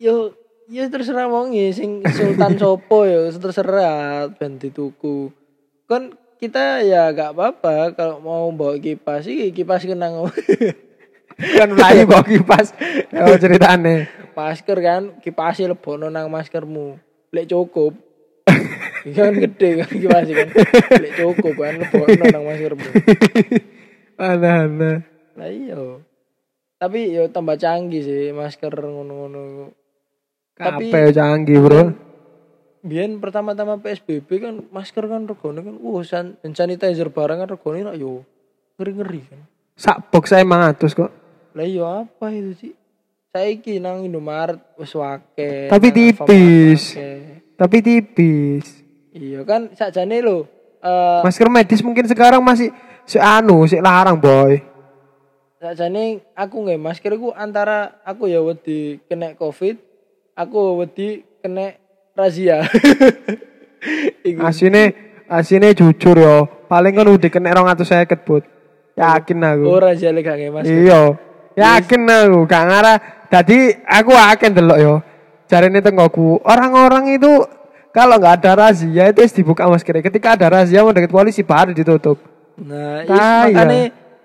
Yo 0.00 0.34
ya 0.70 0.86
terserah 0.86 1.26
wong 1.30 1.54
e, 1.54 1.70
sing 1.74 2.02
sultan 2.06 2.58
sopo 2.60 3.06
ya 3.06 3.30
terserah 3.30 4.30
ben 4.34 4.58
dituku. 4.58 5.30
Kan 5.86 6.14
kita 6.40 6.80
ya 6.80 7.12
gak 7.12 7.36
apa-apa 7.36 7.92
kalau 7.92 8.16
mau 8.18 8.48
bawa 8.48 8.80
kipas 8.80 9.28
iki 9.28 9.52
kipas 9.52 9.84
kenang 9.84 10.24
kan 11.40 11.68
mlayu 11.68 12.04
bawa 12.04 12.24
kipas. 12.24 12.72
Oh 13.12 13.36
ceritane. 13.42 14.08
masker 14.32 14.78
kan 14.80 15.02
kipasnya 15.20 15.72
lebono 15.72 16.08
nang 16.08 16.32
maskermu. 16.32 16.96
Lek 17.30 17.48
cukup. 17.48 17.92
Kan 19.12 19.36
gede 19.36 19.84
kan 19.84 19.90
kipasnya 19.90 20.34
kan. 20.38 20.48
Lek 20.96 21.12
cukup 21.16 21.54
kan 21.54 21.76
lebono 21.76 22.24
nang 22.24 22.44
maskermu. 22.44 22.88
Ana-ana. 24.16 25.04
Lah 25.36 25.48
iya. 25.48 25.80
Tapi 26.76 27.12
yo 27.12 27.28
tambah 27.28 27.56
canggih 27.56 28.00
sih 28.00 28.32
masker 28.32 28.72
ngono-ngono. 28.72 29.72
Tapi- 30.56 30.92
Kabeh 30.92 31.12
canggih, 31.12 31.56
Bro. 31.60 31.82
Biyen 32.80 33.20
pertama-tama 33.20 33.76
PSBB 33.76 34.28
kan 34.40 34.54
masker 34.72 35.04
kan 35.04 35.28
regane 35.28 35.60
kan 35.60 35.76
uh 35.76 36.00
san 36.00 36.40
sanitizer 36.40 37.12
barang 37.12 37.44
kan 37.44 37.48
regane 37.52 37.80
lah 37.84 37.92
yo 37.92 38.24
ngeri-ngeri 38.80 39.20
kan. 39.28 39.40
Sak 39.76 40.08
box 40.08 40.32
saya 40.32 40.44
500 40.48 40.80
kok. 40.96 41.10
Lah 41.52 41.66
iya 41.68 42.08
apa 42.08 42.26
itu 42.32 42.52
sih? 42.56 42.72
Saiki 43.30 43.78
nang 43.78 44.00
Indomaret 44.02 44.58
wis 44.80 44.96
wake. 44.96 45.68
Tapi 45.68 45.88
tipis. 45.92 46.96
Tapi 47.60 47.76
tipis. 47.84 48.80
Iya 49.12 49.44
kan 49.44 49.74
sakjane 49.76 50.22
lho 50.24 50.48
eh 50.80 51.20
Masker 51.20 51.52
medis 51.52 51.84
mungkin 51.84 52.08
sekarang 52.08 52.40
masih 52.40 52.72
si 53.04 53.20
anu, 53.20 53.68
si 53.68 53.76
larang, 53.76 54.16
boy. 54.16 54.62
sakjane 55.60 56.24
aku 56.32 56.56
nggak 56.64 56.80
masker 56.80 57.20
ku 57.20 57.36
antara 57.36 58.00
aku 58.08 58.32
ya 58.32 58.40
wedi 58.40 58.96
kena 59.04 59.36
Covid, 59.36 59.76
aku 60.32 60.80
wedi 60.80 61.20
kena 61.44 61.76
razia. 62.20 62.60
Asine 64.46 64.82
asine 65.24 65.72
jujur 65.72 66.16
yo. 66.20 66.36
Paling 66.68 66.92
kan 66.94 67.08
udah 67.08 67.30
kena 67.32 67.56
250 67.56 68.26
bud. 68.26 68.44
Yakin 68.94 69.38
aku. 69.40 69.64
Oh 69.64 69.80
razia 69.80 70.12
lek 70.12 70.28
gak 70.28 70.38
masker. 70.52 70.68
Iya. 70.68 71.00
Yakin 71.56 72.00
aku 72.04 72.38
gak 72.44 72.64
ngarah. 72.68 72.96
Dadi 73.26 73.58
aku 73.82 74.10
yakin 74.12 74.50
delok 74.52 74.78
yo. 74.78 74.94
Jarine 75.50 75.82
tenggoku, 75.82 76.38
orang-orang 76.46 77.18
itu 77.18 77.42
kalau 77.90 78.22
nggak 78.22 78.38
ada 78.38 78.70
razia 78.70 79.10
itu 79.10 79.18
wis 79.18 79.34
dibuka 79.34 79.66
masker. 79.66 79.98
Ketika 79.98 80.38
ada 80.38 80.46
razia 80.46 80.86
mau 80.86 80.94
deket 80.94 81.10
polisi 81.10 81.42
baru 81.42 81.74
ditutup. 81.74 82.22
Nah, 82.54 83.02
Ah, 83.02 83.50
is, 83.50 83.50
iya. 83.50 83.66
makane 83.66 83.80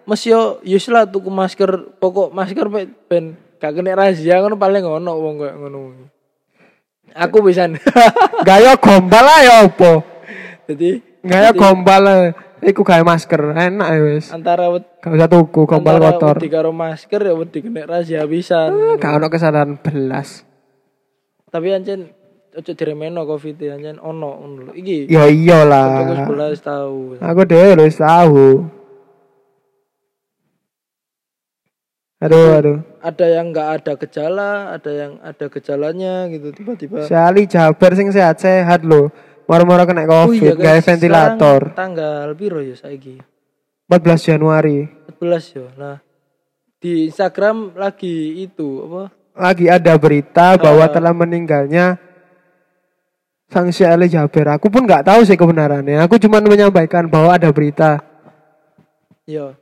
mesti 0.06 0.28
yo 0.30 0.62
yus 0.62 0.86
lah 0.86 1.10
tuku 1.10 1.34
masker 1.34 1.98
pokok 1.98 2.30
masker 2.30 2.70
pe- 2.70 2.94
ben 3.10 3.34
gak 3.58 3.74
kena 3.74 3.98
razia 3.98 4.38
ngono 4.38 4.54
paling 4.54 4.86
ono 4.86 5.12
wong 5.18 5.36
koyo 5.42 5.54
ngono. 5.58 5.80
Aku 7.16 7.40
bisa. 7.40 7.72
Gaya 8.48 8.76
gombal 8.76 9.24
lah 9.24 9.40
ya 9.40 9.56
opo. 9.64 10.04
Jadi 10.68 11.00
Gaya 11.24 11.56
gombal. 11.56 12.36
Iku 12.66 12.82
gawe 12.82 13.06
masker, 13.06 13.54
enak 13.54 13.88
ya 13.94 14.00
wis. 14.02 14.34
antara 14.34 14.66
Gak 14.74 15.14
usah 15.14 15.30
tuku 15.30 15.70
gombal 15.70 16.02
antara 16.02 16.18
kotor. 16.18 16.36
wedi 16.42 16.50
karo 16.50 16.74
masker 16.74 17.22
ya 17.22 17.34
wedi 17.38 17.62
kena 17.62 17.86
razia 17.86 18.26
bisa. 18.26 18.74
Gak 18.98 19.22
ono 19.22 19.30
kesadaran 19.30 19.78
belas. 19.78 20.42
Tapi 21.54 21.78
ancen 21.78 22.10
ojo 22.58 22.72
diremeno 22.74 23.22
covid 23.30 23.62
ya 23.62 23.78
ancen 23.78 24.02
ono 24.02 24.42
ngono. 24.42 24.72
Iki 24.74 25.14
Ya 25.14 25.30
iyalah. 25.30 26.10
Aku 26.26 26.34
11 26.34 26.58
tahun. 26.66 27.16
Aku 27.22 27.42
dhewe 27.46 27.86
wis 27.86 28.02
tahu. 28.02 28.66
Aduh, 32.16 32.48
aduh. 32.56 32.78
Ada 33.04 33.26
yang 33.28 33.52
nggak 33.52 33.70
ada 33.82 33.94
gejala, 34.00 34.52
ada 34.72 34.92
yang 34.92 35.14
ada 35.20 35.46
gejalanya 35.52 36.32
gitu 36.32 36.56
tiba-tiba. 36.56 37.04
Sali 37.04 37.44
Jabar 37.44 37.92
sing 37.92 38.08
sehat-sehat 38.10 38.88
lho. 38.88 39.12
Moro-moro 39.46 39.86
kena 39.86 40.10
Oh 40.10 40.26
Covid, 40.26 40.42
iya, 40.42 40.54
gawe 40.58 40.80
guys, 40.82 40.86
ventilator. 40.90 41.62
Tanggal 41.78 42.34
piro 42.34 42.64
ya 42.66 42.74
saiki? 42.74 43.22
14 43.86 44.34
Januari. 44.34 44.90
14 45.22 45.54
ya. 45.54 45.68
Nah, 45.78 45.98
di 46.82 47.06
Instagram 47.06 47.78
lagi 47.78 48.42
itu 48.42 48.82
apa? 48.90 49.14
Lagi 49.36 49.70
ada 49.70 49.94
berita 50.00 50.58
bahwa 50.58 50.88
Ah. 50.88 50.90
telah 50.90 51.14
meninggalnya 51.14 52.00
Sang 53.46 53.70
Syekh 53.70 54.10
Jaber. 54.10 54.58
Aku 54.58 54.74
pun 54.74 54.90
nggak 54.90 55.06
tahu 55.06 55.22
sih 55.22 55.38
kebenarannya. 55.38 56.02
Aku 56.02 56.18
cuma 56.18 56.42
menyampaikan 56.42 57.06
bahwa 57.06 57.38
ada 57.38 57.52
berita. 57.54 58.02
Ya. 59.30 59.54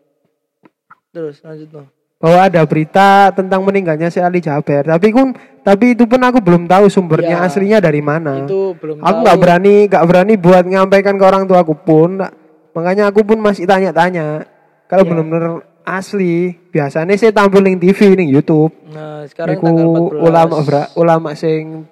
Terus 1.11 1.43
lanjut 1.43 1.67
no. 1.75 1.83
Bahwa 2.23 2.39
ada 2.39 2.63
berita 2.63 3.35
tentang 3.35 3.59
meninggalnya 3.61 4.07
Syekh 4.07 4.23
Ali 4.23 4.39
Jaber. 4.39 4.87
Tapi 4.87 5.11
pun 5.11 5.35
tapi 5.59 5.91
itu 5.91 6.07
pun 6.07 6.23
aku 6.23 6.39
belum 6.39 6.71
tahu 6.71 6.87
sumbernya 6.87 7.35
Ya, 7.35 7.43
aslinya 7.43 7.83
dari 7.83 7.99
mana. 7.99 8.47
Itu 8.47 8.79
belum 8.79 9.03
aku 9.03 9.17
nggak 9.21 9.39
berani 9.39 9.75
nggak 9.91 10.05
berani 10.07 10.33
buat 10.39 10.63
nyampaikan 10.63 11.19
ke 11.19 11.23
orang 11.23 11.43
tua 11.43 11.59
aku 11.59 11.75
pun. 11.75 12.23
Makanya 12.71 13.11
aku 13.11 13.27
pun 13.27 13.43
masih 13.43 13.67
tanya-tanya. 13.67 14.47
Kalau 14.87 15.03
Ya. 15.03 15.09
benar-benar 15.11 15.43
asli, 15.83 16.55
biasanya 16.71 17.11
saya 17.19 17.35
tampil 17.35 17.59
di 17.59 17.75
TV 17.77 18.15
nih 18.15 18.27
YouTube. 18.31 18.71
Nah, 18.87 19.27
sekarang 19.27 19.59
tanggal 19.59 20.15
14. 20.15 20.23
ulama 20.23 20.55
bra- 20.63 20.91
ulama 20.95 21.29
sing 21.35 21.83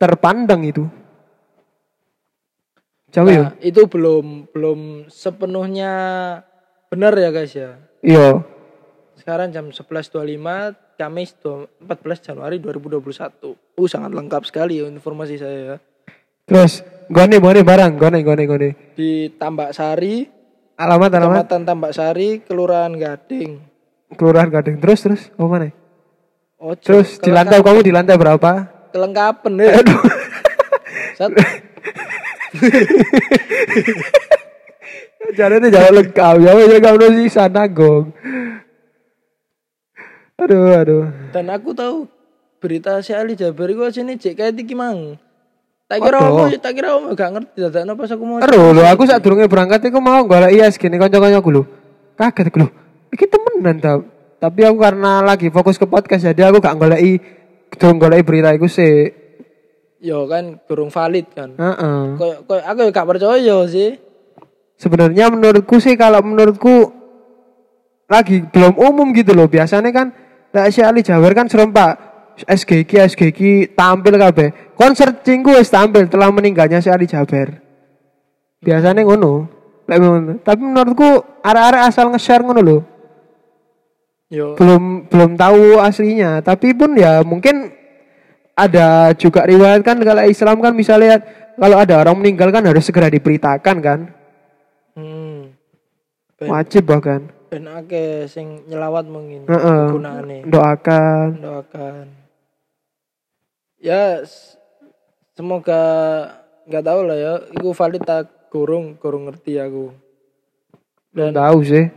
terpandang 0.00 0.64
itu. 0.64 0.88
Jauh 3.12 3.28
ya? 3.28 3.52
Nah, 3.52 3.60
itu 3.60 3.84
belum 3.84 4.48
belum 4.48 4.80
sepenuhnya 5.12 5.92
benar 6.88 7.12
ya 7.12 7.28
guys 7.28 7.52
ya. 7.52 7.76
Iya. 8.00 8.40
Sekarang 9.22 9.54
jam 9.54 9.70
11.25 9.70 10.18
Kamis 10.98 11.30
2 11.38 11.86
14 11.86 12.26
Januari 12.26 12.58
2021. 12.58 13.54
Uh 13.54 13.86
sangat 13.86 14.10
lengkap 14.10 14.42
sekali 14.42 14.82
ya 14.82 14.90
informasi 14.90 15.38
saya 15.38 15.58
ya. 15.62 15.76
Terus 16.42 16.82
gone 17.06 17.38
gone 17.38 17.62
barang, 17.62 18.02
gone 18.02 18.18
gone 18.26 18.42
gone. 18.50 18.74
Di 18.98 19.30
Tambak 19.38 19.78
Sari, 19.78 20.26
Alamat 20.74 21.14
alamat 21.14 21.46
Kecamatan 21.46 21.62
Tambak 21.62 21.94
Sari, 21.94 22.42
Kelurahan 22.42 22.90
Gading. 22.98 23.62
kelurahan 24.18 24.50
Gading. 24.50 24.82
Terus 24.82 24.98
terus 25.06 25.22
oh 25.38 25.46
mana? 25.46 25.70
Oh, 26.58 26.74
Terus 26.74 27.22
di 27.22 27.30
lantai 27.30 27.62
kamu 27.62 27.78
di 27.86 27.94
lantai 27.94 28.18
berapa? 28.18 28.50
kelengkapan 28.90 29.54
ya. 29.54 29.70
Sat, 31.22 31.30
Jalannya 35.38 35.70
jangan 35.70 35.92
lengkap 35.94 36.34
ya, 36.42 36.50
ya 36.58 36.78
kamu 36.82 37.06
sih 37.22 37.30
sana 37.30 37.70
gong. 37.70 38.10
Aduh 40.42 40.74
aduh. 40.74 41.04
dan 41.30 41.46
aku 41.54 41.70
tahu 41.70 42.10
berita 42.58 42.98
si 43.02 43.14
Ali 43.14 43.34
Jaber 43.38 43.74
itu 43.74 43.82
aja 43.82 44.00
nih 44.02 44.16
cek 44.18 44.34
kayak 44.38 44.58
iki 44.58 44.74
mang. 44.74 45.18
Tak 45.90 45.98
kira 46.00 46.18
Waduh. 46.24 46.48
aku, 46.48 46.56
tak 46.62 46.72
kira 46.72 46.88
aku 46.94 47.12
gak 47.12 47.30
ngerti 47.36 47.56
dadakno 47.58 47.92
pas 47.98 48.10
aku 48.10 48.24
mau. 48.24 48.38
Aduh 48.40 48.72
lo 48.72 48.82
aku 48.86 49.02
saat 49.04 49.20
durungnya 49.20 49.50
berangkat 49.50 49.92
iku 49.92 49.98
mau 50.00 50.24
golek 50.24 50.54
IS 50.56 50.80
gini 50.80 50.96
kanca-kanca 50.96 51.42
aku 51.42 51.50
lho. 51.52 51.62
Kaget 52.16 52.48
aku 52.48 52.58
lho. 52.64 52.68
Iki 53.12 53.24
temenan 53.28 53.76
ta. 53.82 53.92
Tapi 54.40 54.60
aku 54.66 54.78
karena 54.80 55.20
lagi 55.22 55.52
fokus 55.52 55.76
ke 55.76 55.86
podcast 55.86 56.26
jadi 56.26 56.48
aku 56.48 56.64
gak 56.64 56.78
goleki 56.80 57.20
durung 57.76 58.00
goleki 58.00 58.24
berita 58.24 58.50
iku 58.56 58.66
sih. 58.70 59.10
Yo 60.02 60.26
kan 60.26 60.58
kurang 60.64 60.88
valid 60.90 61.26
kan. 61.30 61.54
Heeh. 61.54 61.98
Kayak 62.18 62.38
kayak 62.48 62.64
aku 62.66 62.78
ya 62.82 62.90
gak 62.90 63.08
percaya 63.12 63.56
sih. 63.68 63.90
Sebenarnya 64.80 65.30
menurutku 65.30 65.76
sih 65.78 65.94
kalau 65.94 66.24
menurutku 66.24 66.90
lagi 68.08 68.42
belum 68.48 68.80
umum 68.80 69.12
gitu 69.12 69.36
loh. 69.36 69.46
Biasanya 69.46 69.92
kan 69.92 70.21
Lah 70.52 70.68
si 70.68 70.84
Ali 70.84 71.00
Jawer 71.00 71.32
kan 71.32 71.48
serempak 71.48 72.12
SGK 72.44 73.08
SGK 73.12 73.40
tampil 73.72 74.14
kabeh. 74.20 74.76
Kon 74.76 74.92
searching 74.92 75.40
ku 75.40 75.56
wis 75.56 75.72
tampil 75.72 76.08
telah 76.08 76.28
meninggalnya 76.28 76.80
si 76.84 76.92
Ali 76.92 77.08
Jaber. 77.08 77.60
Biasanya 78.62 79.02
ngono. 79.04 79.48
Tapi 80.44 80.60
menurutku 80.62 81.42
arek-arek 81.42 81.82
asal 81.88 82.08
nge-share 82.12 82.44
ngono 82.46 82.60
loh. 82.62 82.82
Yo 84.32 84.56
Belum 84.56 85.04
belum 85.12 85.36
tahu 85.36 85.76
aslinya, 85.76 86.40
tapi 86.40 86.72
pun 86.72 86.96
ya 86.96 87.20
mungkin 87.20 87.68
ada 88.56 89.12
juga 89.12 89.44
riwayat 89.44 89.84
kan 89.84 90.00
kalau 90.00 90.24
Islam 90.24 90.56
kan 90.64 90.72
bisa 90.72 90.96
lihat 90.96 91.52
kalau 91.60 91.76
ada 91.76 92.00
orang 92.00 92.16
meninggal 92.16 92.48
kan 92.48 92.64
harus 92.64 92.88
segera 92.88 93.12
diberitakan 93.12 93.76
kan. 93.84 94.00
hmm. 94.96 95.52
Wajib 96.48 96.88
bahkan. 96.88 97.41
Ben 97.52 97.68
akeh 97.68 98.24
sing 98.32 98.64
nyelawat 98.64 99.04
mungkin 99.04 99.44
Heeh. 99.44 99.92
gunane. 99.92 100.40
Doakan. 100.48 101.36
Doakan. 101.36 102.06
Ya 103.76 104.24
semoga 105.36 105.82
nggak 106.64 106.84
tahu 106.88 107.00
lah 107.04 107.18
ya, 107.20 107.34
iku 107.52 107.76
valid 107.76 108.00
tak 108.08 108.48
kurung 108.48 108.96
kurung 108.96 109.28
ngerti 109.28 109.60
aku. 109.60 109.92
Belum 111.12 111.36
tahu 111.36 111.60
sih. 111.60 111.92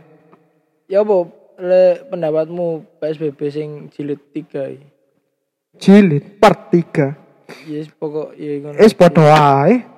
Ya 0.92 1.00
apa 1.00 1.24
le 1.56 2.04
pendapatmu 2.12 2.84
PSBB 3.00 3.40
sing 3.48 3.68
jilid 3.88 4.20
3 4.36 4.76
iki? 4.76 4.88
Jilid 5.80 6.36
part 6.36 6.68
3. 6.68 7.16
Yes, 7.64 7.88
pokok 7.96 8.36
ya 8.36 8.60
ngono. 8.60 8.76
Wis 8.76 8.92
padha 8.92 9.24
wae. 9.24 9.88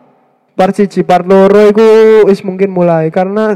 Part 0.54 0.74
siji 0.74 1.02
part 1.02 1.26
loro 1.26 1.70
iku 1.70 1.86
wis 2.30 2.42
mungkin 2.46 2.74
mulai 2.74 3.10
karena 3.14 3.54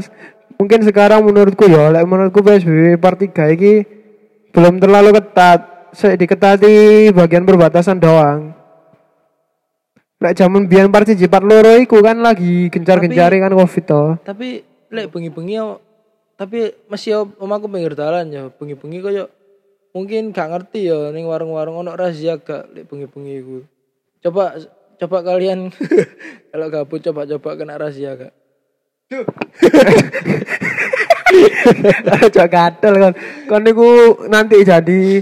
mungkin 0.63 0.79
sekarang 0.87 1.27
menurutku 1.27 1.67
ya 1.67 1.91
lek 1.91 2.07
menurutku 2.07 2.39
PSBB 2.39 2.95
part 2.95 3.19
3 3.19 3.35
iki 3.59 3.83
belum 4.55 4.79
terlalu 4.79 5.19
ketat. 5.19 5.91
Saya 5.93 6.15
diketati 6.15 7.11
bagian 7.13 7.43
perbatasan 7.43 7.99
doang. 7.99 8.55
Lek 10.23 10.39
zaman 10.39 10.71
biyen 10.71 10.87
part 10.87 11.03
siji 11.03 11.27
part 11.27 11.43
loro 11.43 11.75
iku 11.75 11.99
kan 11.99 12.23
lagi 12.23 12.71
gencar-gencare 12.71 13.43
kan 13.43 13.51
Covid 13.51 13.83
to. 13.83 14.03
Tapi 14.23 14.63
lek 14.87 15.11
bengi-bengi 15.11 15.59
tapi 16.33 16.73
masih 16.89 17.09
yo 17.11 17.19
omaku 17.37 17.69
pinggir 17.69 17.93
dalan 17.93 18.25
ya, 18.33 18.49
bengi-bengi 18.49 18.99
koyo 19.05 19.29
mungkin 19.93 20.33
gak 20.33 20.49
ngerti 20.49 20.89
ya 20.89 21.13
ning 21.13 21.29
warung-warung 21.29 21.77
ono 21.85 21.93
razia 21.93 22.41
gak 22.41 22.71
lek 22.71 22.87
bengi-bengi 22.87 23.33
iku. 23.43 23.57
Coba 24.23 24.57
coba 24.97 25.17
kalian 25.21 25.69
kalau 26.55 26.67
gabut 26.71 27.03
coba-coba 27.03 27.49
kena 27.53 27.75
razia 27.77 28.15
gak? 28.17 28.33
Cok 32.29 32.47
gatel 32.53 32.93
kon. 32.99 33.13
Kon 33.47 33.61
niku 33.63 33.87
nanti 34.27 34.61
jadi 34.61 35.21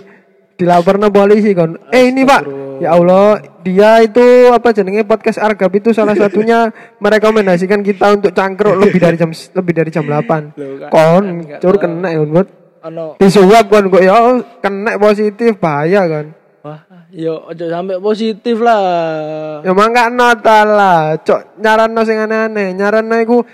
dilaporno 0.55 1.09
polisi 1.09 1.51
kon. 1.51 1.77
Eh 1.89 2.09
ini 2.09 2.23
Pak. 2.23 2.41
Ya 2.81 2.97
Allah, 2.97 3.37
dia 3.61 4.01
itu 4.01 4.25
apa 4.49 4.73
jenenge 4.73 5.05
podcast 5.05 5.37
Argap 5.37 5.69
itu 5.71 5.93
salah 5.93 6.17
satunya 6.17 6.73
merekomendasikan 6.97 7.85
kita 7.85 8.17
untuk 8.17 8.33
cangkruk 8.33 8.73
lebih 8.75 8.97
dari 8.97 9.17
jam 9.17 9.29
lebih 9.29 9.73
dari 9.75 9.89
jam 9.89 10.01
8. 10.01 10.57
Loh, 10.57 10.81
kan- 10.81 10.89
Kon, 10.89 11.23
kan 11.45 11.59
cur 11.61 11.75
kena 11.77 12.09
ya 12.09 12.25
buat 12.25 12.47
Ono 12.81 13.13
disuap 13.21 13.69
kon 13.69 13.93
kok 13.93 14.01
ya 14.01 14.17
kena 14.57 14.97
positif 14.97 15.61
bahaya 15.61 16.09
kan. 16.09 16.33
wah, 16.65 16.81
yo 17.13 17.45
ojo 17.45 17.69
sampai 17.69 18.01
positif 18.01 18.57
lah. 18.57 19.61
Ya 19.61 19.69
mangga 19.71 20.09
nota 20.09 20.65
lah. 20.65 21.21
Cok 21.21 21.61
nyaranno 21.61 22.01
sing 22.01 22.17
aneh-aneh. 22.17 22.73
Nyaranno 22.73 23.13
iku 23.21 23.45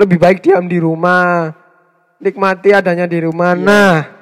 lebih 0.00 0.16
baik 0.16 0.40
diam 0.40 0.64
di 0.64 0.80
rumah. 0.80 1.52
Nikmati 2.20 2.72
adanya 2.72 3.04
di 3.08 3.20
rumah. 3.20 3.52
Nah, 3.56 4.20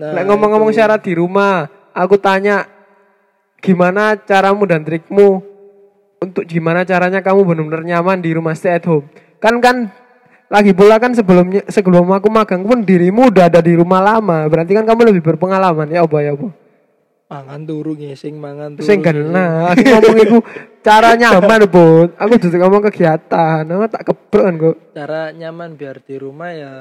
Nah, 0.00 0.16
Lek 0.16 0.24
ngomong-ngomong 0.32 0.72
syarat 0.72 1.04
di 1.04 1.12
rumah, 1.12 1.68
aku 1.92 2.16
tanya 2.16 2.64
gimana 3.60 4.16
caramu 4.16 4.64
dan 4.64 4.80
trikmu 4.80 5.44
untuk 6.24 6.48
gimana 6.48 6.88
caranya 6.88 7.20
kamu 7.20 7.44
benar-benar 7.44 7.84
nyaman 7.84 8.24
di 8.24 8.32
rumah 8.32 8.56
stay 8.56 8.80
at 8.80 8.88
home. 8.88 9.04
Kan 9.44 9.60
kan 9.60 9.92
lagi 10.48 10.72
pula 10.72 10.96
kan 10.96 11.12
sebelumnya 11.12 11.68
sebelum 11.68 12.08
aku 12.16 12.32
magang 12.32 12.64
pun 12.64 12.80
dirimu 12.80 13.28
udah 13.28 13.52
ada 13.52 13.60
di 13.60 13.76
rumah 13.76 14.00
lama. 14.00 14.48
Berarti 14.48 14.72
kan 14.72 14.88
kamu 14.88 15.12
lebih 15.12 15.22
berpengalaman 15.26 15.92
ya 15.92 16.06
apa 16.06 16.16
ya 16.24 16.32
apa. 16.32 16.48
Mangan 17.30 17.62
turu 17.62 17.94
ngising 17.94 18.42
mangan 18.42 18.74
turu. 18.74 18.90
Sing 18.90 18.98
kena, 19.06 19.70
aku 19.70 19.86
ngomong 19.94 20.18
iku 20.18 20.38
cara 20.82 21.14
nyaman, 21.14 21.62
Bud. 21.70 22.18
Aku 22.18 22.34
justru 22.42 22.58
ngomong 22.58 22.82
kegiatan, 22.90 23.62
aku 23.62 23.86
tak 23.86 24.02
kebrok 24.02 24.42
kan 24.42 24.54
kok. 24.58 24.76
Cara 24.98 25.30
nyaman 25.30 25.78
biar 25.78 26.02
di 26.02 26.18
rumah 26.18 26.50
ya 26.50 26.72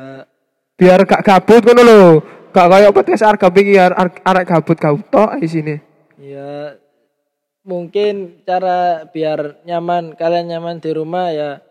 Biar 0.74 1.06
gak 1.06 1.22
gabut 1.22 1.62
ngono 1.62 1.82
lho. 1.86 2.04
Gak 2.50 2.66
kayak 2.66 2.96
podcast 2.98 3.30
arek 3.30 3.46
pikir 3.54 3.94
arek 4.26 4.46
gabut 4.50 4.78
gabut 4.82 5.06
tok 5.14 5.38
di 5.38 5.46
sini. 5.46 5.76
ya 6.18 6.76
mungkin 7.64 8.42
cara 8.44 9.06
biar 9.08 9.64
nyaman 9.64 10.18
kalian 10.18 10.52
nyaman 10.52 10.82
di 10.82 10.92
rumah 10.92 11.32
ya 11.32 11.62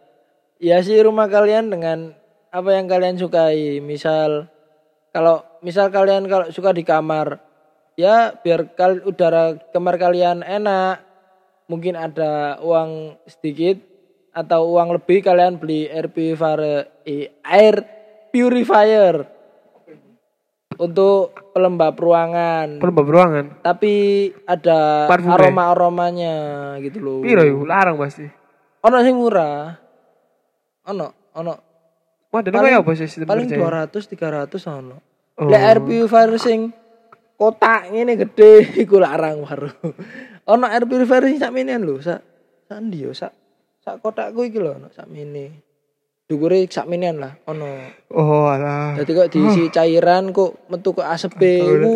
ya 0.57 0.81
sih 0.81 0.97
rumah 1.03 1.29
kalian 1.29 1.69
dengan 1.69 2.15
apa 2.49 2.71
yang 2.73 2.89
kalian 2.89 3.21
sukai 3.21 3.83
misal 3.85 4.49
kalau 5.13 5.45
misal 5.61 5.93
kalian 5.93 6.25
kalau 6.31 6.49
suka 6.49 6.73
di 6.73 6.81
kamar 6.81 7.43
ya 7.99 8.31
biar 8.33 8.79
kal 8.79 9.03
udara 9.03 9.59
kamar 9.75 9.99
kalian 9.99 10.41
enak 10.41 11.03
mungkin 11.67 11.99
ada 11.99 12.63
uang 12.63 13.19
sedikit 13.27 13.83
atau 14.31 14.71
uang 14.71 14.95
lebih 14.95 15.19
kalian 15.21 15.59
beli 15.59 15.91
air 15.91 16.07
purifier 16.07 16.61
eh, 17.03 17.35
air 17.43 17.83
purifier 18.31 19.27
untuk 20.79 21.35
pelembab 21.51 21.99
ruangan 21.99 22.79
Pelembab 22.79 23.09
ruangan. 23.09 23.45
tapi 23.61 23.95
ada 24.47 25.11
Parfum 25.11 25.35
aroma 25.35 25.75
aromanya 25.75 26.35
gitu 26.79 27.03
loh 27.03 27.19
Piro 27.19 27.43
iku? 27.43 27.67
Larang 27.67 27.99
pasti. 27.99 28.31
ono 28.79 28.97
sing 29.03 29.19
murah 29.19 29.75
ono 30.87 31.07
ono 31.35 31.55
Wah, 32.29 32.45
dene 32.45 32.61
kaya 32.61 32.79
apa 32.79 32.93
sih 32.95 33.27
paling 33.27 33.49
kerjanya? 33.51 33.91
200 33.91 34.55
300 34.55 34.55
ono 34.71 34.97
Oh. 35.35 35.47
lek 35.47 35.63
air 35.63 35.79
purifier 35.79 36.31
sing 36.37 36.75
kotak 37.39 37.89
ngene 37.89 38.19
gede 38.19 38.53
iku 38.83 38.99
larang 38.99 39.47
baru 39.47 39.71
ono 40.45 40.65
air 40.67 40.85
purifier 40.85 41.23
sing 41.25 41.39
sak 41.39 41.55
minian 41.55 41.81
lho 41.81 42.03
sak 42.03 42.21
sak 42.67 42.79
ndi 42.83 43.07
yo 43.07 43.15
sak 43.15 43.33
sak 43.81 44.03
kotakku 44.03 44.43
iki 44.43 44.59
lho 44.59 44.75
sak 44.91 45.07
mini 45.07 45.49
dukure 46.27 46.67
sak 46.67 46.85
minian 46.85 47.17
lah 47.17 47.33
ono 47.47 47.71
Oh, 48.11 48.45
alah. 48.45 48.99
jadi 48.99 49.11
kok 49.15 49.31
diisi 49.31 49.71
cairan 49.71 50.35
kok 50.35 50.67
metu 50.67 50.93
ke 50.93 51.01
asepe 51.01 51.63
iku 51.63 51.93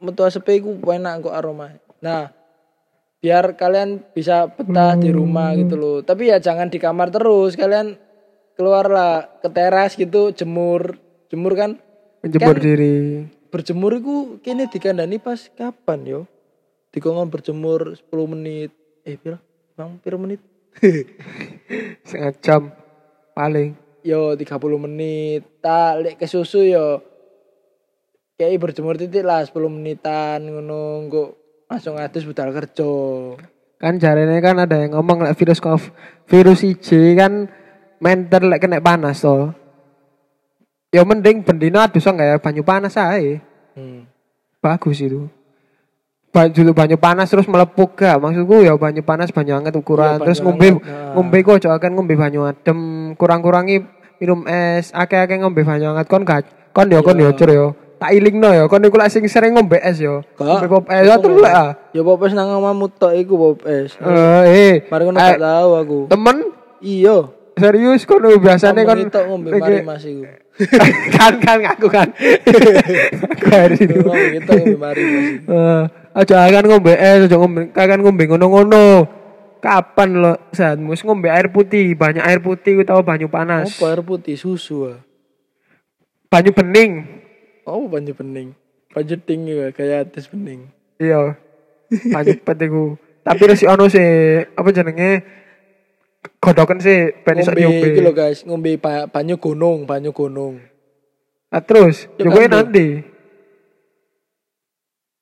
metu 0.00 0.22
asepe 0.22 0.56
iku 0.56 0.72
enak 0.88 1.20
kok 1.20 1.34
aroma. 1.34 1.68
Nah, 2.00 2.32
biar 3.20 3.52
kalian 3.52 4.00
bisa 4.12 4.48
betah 4.48 4.96
di 4.96 5.12
rumah 5.12 5.52
gitu 5.52 5.76
loh. 5.76 6.00
Tapi 6.00 6.32
ya 6.32 6.40
jangan 6.40 6.72
di 6.72 6.80
kamar 6.80 7.12
terus. 7.12 7.52
Kalian 7.52 8.00
keluarlah 8.56 9.28
ke 9.40 9.48
teras 9.48 9.96
gitu 9.96 10.32
jemur. 10.32 10.96
Jemur 11.28 11.52
kan 11.52 11.76
Menjemur 12.20 12.56
Kan- 12.56 12.64
diri. 12.64 12.96
Berjemur 13.50 13.92
iku 13.98 14.16
kini 14.40 14.70
dikandani 14.70 15.18
pas 15.18 15.50
kapan 15.52 16.00
yo? 16.06 16.20
Dikongkon 16.94 17.30
berjemur 17.30 17.98
10 17.98 18.32
menit. 18.32 18.70
Eh, 19.06 19.18
piro? 19.18 19.38
Bang, 19.74 19.98
piro 20.02 20.18
menit? 20.18 20.42
Setengah 22.06 22.34
jam 22.42 22.62
paling. 23.34 23.74
yo 24.00 24.32
30 24.32 24.46
menit. 24.80 25.44
Tak 25.60 25.92
lek 26.00 26.16
ke 26.16 26.24
susu 26.24 26.64
yo 26.64 27.04
kayak 28.40 28.56
berjemur 28.56 28.96
titik 28.96 29.20
lah 29.20 29.44
10 29.44 29.52
menitan 29.68 30.40
ngono 30.48 31.04
kok 31.12 31.30
langsung 31.68 32.00
adus 32.00 32.24
budal 32.24 32.50
kerja. 32.56 32.92
Kan 33.76 34.00
jarene 34.00 34.40
kan 34.40 34.56
ada 34.56 34.80
yang 34.80 34.96
ngomong 34.96 35.24
lek 35.28 35.36
virus 35.36 35.60
COVID, 35.60 35.92
virus 36.28 36.64
IJ 36.64 37.16
kan 37.20 37.52
menter 38.00 38.42
lek 38.48 38.64
kena 38.64 38.80
panas 38.80 39.20
toh. 39.20 39.52
Ya 40.90 41.06
mending 41.06 41.46
bendina 41.46 41.86
adus 41.86 42.02
enggak 42.02 42.26
ya 42.26 42.36
banyu 42.42 42.62
panas 42.66 42.98
ae. 42.98 43.38
Hmm. 43.78 44.10
Bagus 44.58 44.98
itu. 44.98 45.30
Banyu 46.34 46.74
banyu 46.74 46.98
panas 46.98 47.30
terus 47.30 47.46
melepuk 47.46 47.94
gak 47.94 48.18
maksudku 48.18 48.62
ya 48.62 48.74
banyu 48.74 49.02
panas 49.02 49.30
banyu 49.30 49.54
hangat 49.54 49.74
ukuran 49.74 50.14
Iya, 50.14 50.18
banyu 50.18 50.24
terus 50.26 50.38
ngombe 50.42 50.68
nah. 50.78 51.14
ngombe 51.14 51.38
kok 51.42 51.58
aja 51.58 51.74
akan 51.74 51.90
ngombe 51.94 52.14
banyu 52.14 52.46
adem 52.46 52.78
kurang-kurangi 53.18 53.82
minum 54.22 54.46
es 54.46 54.94
akeh-akeh 54.94 55.42
ngombe 55.42 55.66
banyu 55.66 55.90
hangat 55.90 56.06
kon 56.06 56.22
gak 56.22 56.46
kon 56.70 56.86
yo 56.86 57.02
kon 57.02 57.18
yo 57.18 57.34
cur 57.34 57.50
yo 57.50 57.74
tak 57.98 58.14
ilingno 58.14 58.46
yo 58.54 58.70
kon 58.70 58.78
iku 58.78 59.02
sing 59.10 59.26
sering 59.26 59.58
ngombe 59.58 59.82
es 59.82 59.98
yo 59.98 60.22
Gak. 60.38 60.46
ngombe 60.46 60.66
pop 60.70 60.84
es 60.86 61.02
Aku 61.02 61.18
terus 61.18 61.34
ngomong. 61.34 61.42
lek 61.42 61.50
ah 61.52 61.70
Ya 61.90 62.02
popes 62.06 62.30
nang 62.30 62.46
omamu 62.52 62.86
tok 62.86 63.10
iku 63.10 63.34
popes. 63.34 63.98
Eh, 63.98 64.42
eh, 64.46 64.74
Mari 64.86 65.02
ngono 65.10 65.18
eh, 65.18 65.34
gak 65.34 65.42
tahu 65.42 65.70
aku. 65.82 65.98
temen 66.06 66.36
Iya. 66.78 67.16
serius 67.58 68.06
kon 68.06 68.22
biasane 68.38 68.86
kon 68.86 68.98
ngombe 69.26 69.50
mari 69.50 69.82
Mas 69.82 70.06
iku. 70.06 70.22
kan 71.16 71.32
kan 71.40 71.58
aku 71.64 71.86
kan. 71.88 72.08
Aku 72.14 73.46
harus 73.50 73.78
itu 73.80 73.96
Ngomong 74.00 74.44
tok 74.44 74.54
ngombe 74.60 74.76
mari. 74.76 75.02
Eh, 75.44 75.82
aja 76.14 76.34
akan 76.46 76.64
ngombe 76.68 76.92
es 76.94 77.26
aja 77.26 77.36
ngombe 77.36 77.72
kan 77.72 78.00
ngombe 78.00 78.24
ngono-ngono. 78.28 79.08
Kapan 79.60 80.24
lo 80.24 80.32
saat 80.56 80.80
mus 80.80 81.04
ngombe 81.04 81.28
air 81.28 81.52
putih 81.52 81.92
banyak 81.92 82.24
air 82.24 82.40
putih 82.40 82.80
utawa 82.80 83.04
banyu 83.04 83.28
panas. 83.28 83.76
Apa 83.76 83.92
air 83.92 84.00
putih? 84.00 84.36
Susu 84.36 84.88
ah. 84.88 84.98
banyu 86.32 86.56
bening. 86.56 87.04
Oh 87.68 87.84
banyu 87.84 88.16
bening. 88.16 88.56
Banyu 88.90 89.16
ding 89.20 89.44
ya 89.46 89.68
kayak 89.70 90.10
atis 90.10 90.32
bening. 90.32 90.72
iya. 90.96 91.36
Banyu 91.90 92.40
petiku 92.40 92.96
tapi 93.20 93.42
resi 93.46 93.68
ono 93.68 93.86
sih 93.86 94.40
apa 94.42 94.68
jenenge 94.72 95.10
godoken 96.40 96.78
sih 96.80 97.16
ben 97.24 97.40
iso 97.40 97.52
Ngombe 97.52 97.64
iki 97.90 98.00
lho 98.00 98.12
diombe 98.12 98.12
guys, 98.12 98.38
ngombe 98.44 98.70
ba- 98.76 99.08
banyu 99.08 99.40
gunung, 99.40 99.88
banyu 99.88 100.12
gunung. 100.12 100.60
nah, 101.48 101.62
terus 101.64 102.06
Ya 102.16 102.28
yo 102.28 102.30
kowe 102.30 102.44
kan, 102.44 102.50
Bu. 102.50 102.56
nanti 102.60 102.86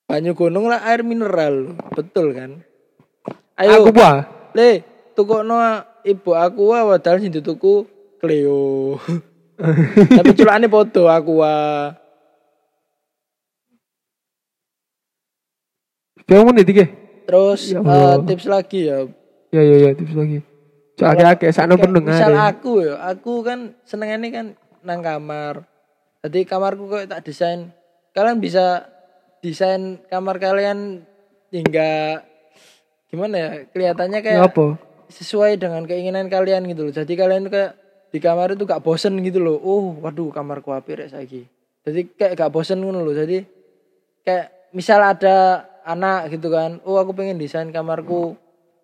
Banyu 0.09 0.33
gunung 0.33 0.73
lah 0.73 0.81
air 0.89 1.05
mineral. 1.05 1.77
Betul 1.93 2.33
kan? 2.33 2.65
aku 3.61 3.91
Ayo, 3.91 3.93
buah 3.93 4.17
Le, 4.57 4.81
tukokno 5.13 5.61
ibu 6.01 6.33
aku 6.33 6.73
ah 6.73 6.89
padahal 6.89 7.21
sing 7.21 7.29
dituku 7.29 7.85
Cleo. 8.17 8.97
Tapi 10.19 10.33
culane 10.33 10.67
podo 10.67 11.13
aku 11.13 11.45
menit 16.49 16.67
iki. 16.67 16.85
Terus 17.29 17.69
Ya 17.69 17.85
Allah. 17.85 18.25
tips 18.25 18.49
lagi 18.49 18.89
ya. 18.89 19.05
Ya 19.53 19.61
ya 19.61 19.77
ya 19.77 19.91
tips 19.93 20.17
lagi. 20.17 20.41
Cok 20.99 21.09
akeh-akeh 21.15 21.51
sakno 21.55 21.79
Kayak 21.79 21.85
pendengar. 21.87 22.13
Misal 22.19 22.33
ya. 22.35 22.43
aku 22.51 22.73
ya, 22.83 22.95
aku 23.07 23.33
kan 23.47 23.59
senengane 23.87 24.29
kan 24.35 24.47
nang 24.83 25.01
kamar. 25.01 25.63
Jadi 26.27 26.43
kamarku 26.43 26.91
kok 26.91 27.07
tak 27.07 27.23
desain. 27.23 27.71
Kalian 28.11 28.43
bisa 28.43 28.91
desain 29.39 30.03
kamar 30.11 30.43
kalian 30.43 31.07
hingga 31.55 32.23
gimana 33.07 33.35
ya? 33.39 33.51
Kelihatannya 33.71 34.19
Ya 34.19 34.25
kayak 34.27 34.43
apa? 34.51 34.67
sesuai 35.09 35.57
dengan 35.57 35.87
keinginan 35.87 36.27
kalian 36.27 36.67
gitu 36.67 36.91
loh. 36.91 36.93
Jadi 36.93 37.15
kalian 37.15 37.47
kayak 37.47 37.79
di 38.11 38.19
kamar 38.19 38.59
itu 38.59 38.67
gak 38.67 38.83
bosen 38.83 39.23
gitu 39.23 39.39
loh. 39.39 39.57
Oh, 39.63 39.95
waduh 40.03 40.35
kamarku 40.35 40.75
api 40.75 40.99
rek 40.99 41.15
saiki. 41.15 41.47
Jadi 41.87 42.11
kayak 42.19 42.35
gak 42.35 42.51
bosen 42.53 42.83
gitu 42.83 42.91
loh. 42.91 43.15
Jadi 43.15 43.47
kayak 44.27 44.75
misal 44.75 44.99
ada 45.01 45.63
anak 45.87 46.35
gitu 46.35 46.51
kan. 46.51 46.83
Oh, 46.83 46.99
aku 46.99 47.15
pengen 47.15 47.39
desain 47.39 47.71
kamarku 47.71 48.35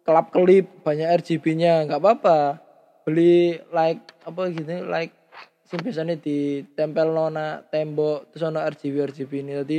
kelap 0.04 0.30
kelip 0.30 0.68
banyak 0.84 1.08
RGB-nya 1.20 1.88
nggak 1.88 2.00
apa-apa. 2.00 2.60
Beli 3.04 3.58
like 3.72 4.14
apa 4.24 4.42
gitu 4.52 4.84
like 4.88 5.12
sing 5.64 5.80
biasanya 5.80 6.20
ditempel 6.20 7.12
nona 7.12 7.64
tembok 7.68 8.32
terus 8.32 8.48
ono 8.48 8.60
RGB 8.60 8.94
RGB 9.10 9.32
ini. 9.44 9.52
Jadi 9.64 9.78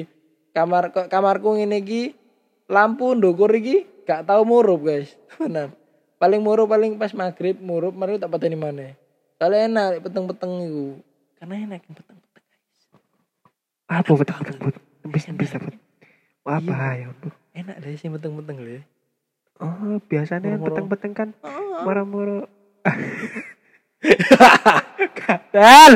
kamar 0.51 0.91
kamarku 0.91 1.57
ngene 1.57 1.81
iki 1.81 2.13
lampu 2.69 3.13
ndukur 3.13 3.49
iki 3.53 4.05
gak 4.05 4.25
tahu 4.25 4.45
murup 4.45 4.85
guys. 4.85 5.13
Tenan 5.37 5.73
paling 6.15 6.41
murup 6.41 6.71
paling 6.71 6.95
pas 6.95 7.11
maghrib 7.11 7.59
murup 7.59 7.91
mari 7.91 8.15
tak 8.17 8.31
pateni 8.31 8.55
mana 8.55 8.95
kalian 9.35 9.75
enak 9.75 9.99
peteng-peteng 9.99 10.51
itu 10.63 10.85
karena 11.37 11.55
enak 11.67 11.79
yang 11.83 11.95
peteng-peteng 11.99 12.43
Apa 13.85 14.11
betul 14.17 14.35
betul 14.41 14.57
betul. 14.57 14.81
Bisa 15.05 15.29
bisa. 15.37 15.61
Apa 16.41 16.97
ya 16.97 17.13
enak 17.53 17.75
deh 17.83 17.93
sih 17.99 18.09
peteng-peteng 18.09 18.57
lho 18.63 18.81
Oh, 19.57 19.97
biasanya 20.03 20.53
Moro-moro. 20.53 20.65
peteng-peteng 20.67 21.13
kan 21.13 21.29
moro-moro. 21.81 22.39
Kadal. 25.15 25.91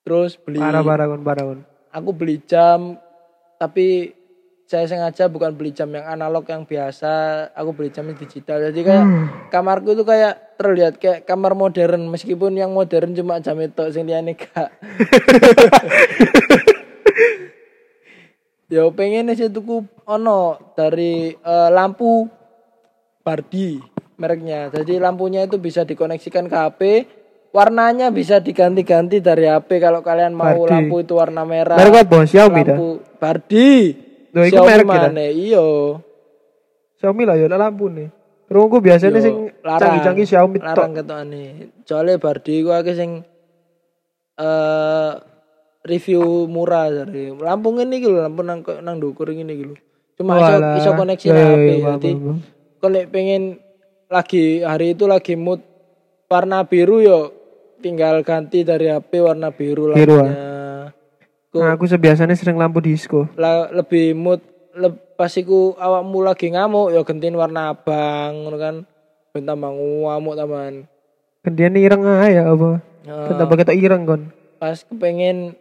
terus 0.00 0.32
beli 0.38 0.58
Parah 0.58 0.80
parah 0.80 1.06
kon 1.06 1.20
parah 1.20 1.44
kon. 1.44 1.60
aku 1.90 2.10
beli 2.12 2.36
jam 2.40 2.94
tapi 3.56 4.12
saya 4.64 4.86
sengaja 4.86 5.26
bukan 5.26 5.50
beli 5.50 5.70
jam 5.70 5.88
yang 5.88 6.04
analog 6.04 6.44
yang 6.46 6.62
biasa 6.62 7.10
aku 7.50 7.70
beli 7.72 7.88
jam 7.90 8.04
yang 8.04 8.14
digital 8.14 8.62
jadi 8.64 8.80
kayak 8.82 9.04
kamarku 9.50 9.94
itu 9.94 10.02
kayak 10.02 10.56
terlihat 10.56 10.94
kayak 10.96 11.22
kamar 11.22 11.54
modern 11.54 12.06
meskipun 12.06 12.54
yang 12.54 12.70
modern 12.70 13.12
cuma 13.12 13.38
jam 13.38 13.58
itu 13.58 13.82
sing 13.90 14.06
liyane 14.06 14.34
gak 14.34 14.70
Yo 18.66 18.90
pengen 18.90 19.30
sih 19.38 19.46
tuku 19.46 19.86
ono 20.10 20.74
dari 20.74 21.30
eh, 21.30 21.68
lampu 21.70 22.26
Bardi 23.22 23.78
mereknya. 24.18 24.72
Jadi 24.74 24.98
lampunya 24.98 25.46
itu 25.46 25.58
bisa 25.60 25.86
dikoneksikan 25.86 26.50
ke 26.50 26.56
HP, 26.56 26.80
warnanya 27.54 28.10
bisa 28.10 28.42
diganti-ganti 28.42 29.22
dari 29.22 29.46
HP 29.46 29.78
kalau 29.78 30.02
kalian 30.02 30.34
mau 30.34 30.66
Bardi. 30.66 30.72
lampu 30.72 30.96
itu 31.02 31.14
warna 31.14 31.42
merah. 31.46 31.78
Merek 31.78 32.06
apa? 32.06 32.18
Xiaomi 32.26 32.60
dah. 32.62 32.74
lampu 32.74 32.88
Bardi. 33.22 33.70
Loh, 34.34 34.42
iku 34.42 34.54
Xiaomi 34.58 34.70
merek 34.70 34.86
kita. 34.86 35.08
mana? 35.10 35.26
Iya. 35.30 35.66
Xiaomi 36.98 37.22
lah 37.22 37.36
ya 37.38 37.46
lampu 37.54 37.86
nih. 37.92 38.08
Rungku 38.46 38.78
biasanya 38.78 39.18
Yo, 39.18 39.26
sing 39.26 39.36
canggih-canggih 39.62 40.26
Xiaomi 40.26 40.56
larang 40.62 40.94
ketokane. 40.94 41.74
Soalnya 41.82 42.18
Bardi 42.22 42.62
ku 42.62 42.70
akeh 42.70 42.94
sing 42.94 43.10
eh 44.38 45.12
review 45.86 46.22
murah 46.46 46.90
dari 46.90 47.30
lampu 47.32 47.70
ini 47.72 47.96
gitu 47.98 48.18
lampu 48.18 48.42
nang 48.42 48.60
nang 48.82 48.98
dukur 48.98 49.30
ini 49.30 49.52
gitu 49.54 49.74
cuma 50.16 50.40
iso, 50.40 50.54
iso 50.74 50.90
koneksi 50.92 51.26
Ya, 51.26 51.34
ya, 51.34 51.46
HP 51.54 51.66
ya, 51.68 51.76
paham, 51.78 51.94
jadi 51.96 52.10
kalau 52.76 53.00
pengen 53.08 53.42
lagi 54.06 54.44
hari 54.60 54.92
itu 54.92 55.04
lagi 55.06 55.34
mood 55.34 55.60
warna 56.26 56.62
biru 56.62 56.98
yo 56.98 57.18
tinggal 57.78 58.20
ganti 58.20 58.62
dari 58.62 58.88
HP 58.88 59.20
warna 59.20 59.50
biru 59.50 59.92
Biru, 59.92 60.16
ah. 60.16 60.24
lampunya 60.24 60.40
Ku- 61.46 61.62
Nah, 61.62 61.72
aku 61.72 61.84
sebiasanya 61.86 62.34
sering 62.34 62.56
lampu 62.56 62.80
disco. 62.80 63.30
la- 63.34 63.70
lebih 63.70 64.12
mood 64.12 64.40
le, 64.72 64.88
pas 65.14 65.32
iku 65.32 65.72
awakmu 65.74 66.20
lagi 66.20 66.50
ngamuk 66.50 66.92
ya 66.92 67.00
gentin 67.00 67.32
warna 67.32 67.72
abang 67.72 68.44
ngono 68.44 68.56
kan 68.56 68.74
ben 69.32 69.44
tambah 69.44 69.72
ngamuk 69.72 70.34
tambahan 70.34 70.74
Kendian 71.40 71.78
ireng 71.78 72.02
aja 72.02 72.28
ya 72.28 72.42
apa? 72.50 72.82
Nah, 73.06 73.30
Tetap 73.30 73.54
ketok 73.54 73.78
ireng 73.78 74.02
kon. 74.02 74.22
pas 74.56 74.74
kepengen 74.74 75.54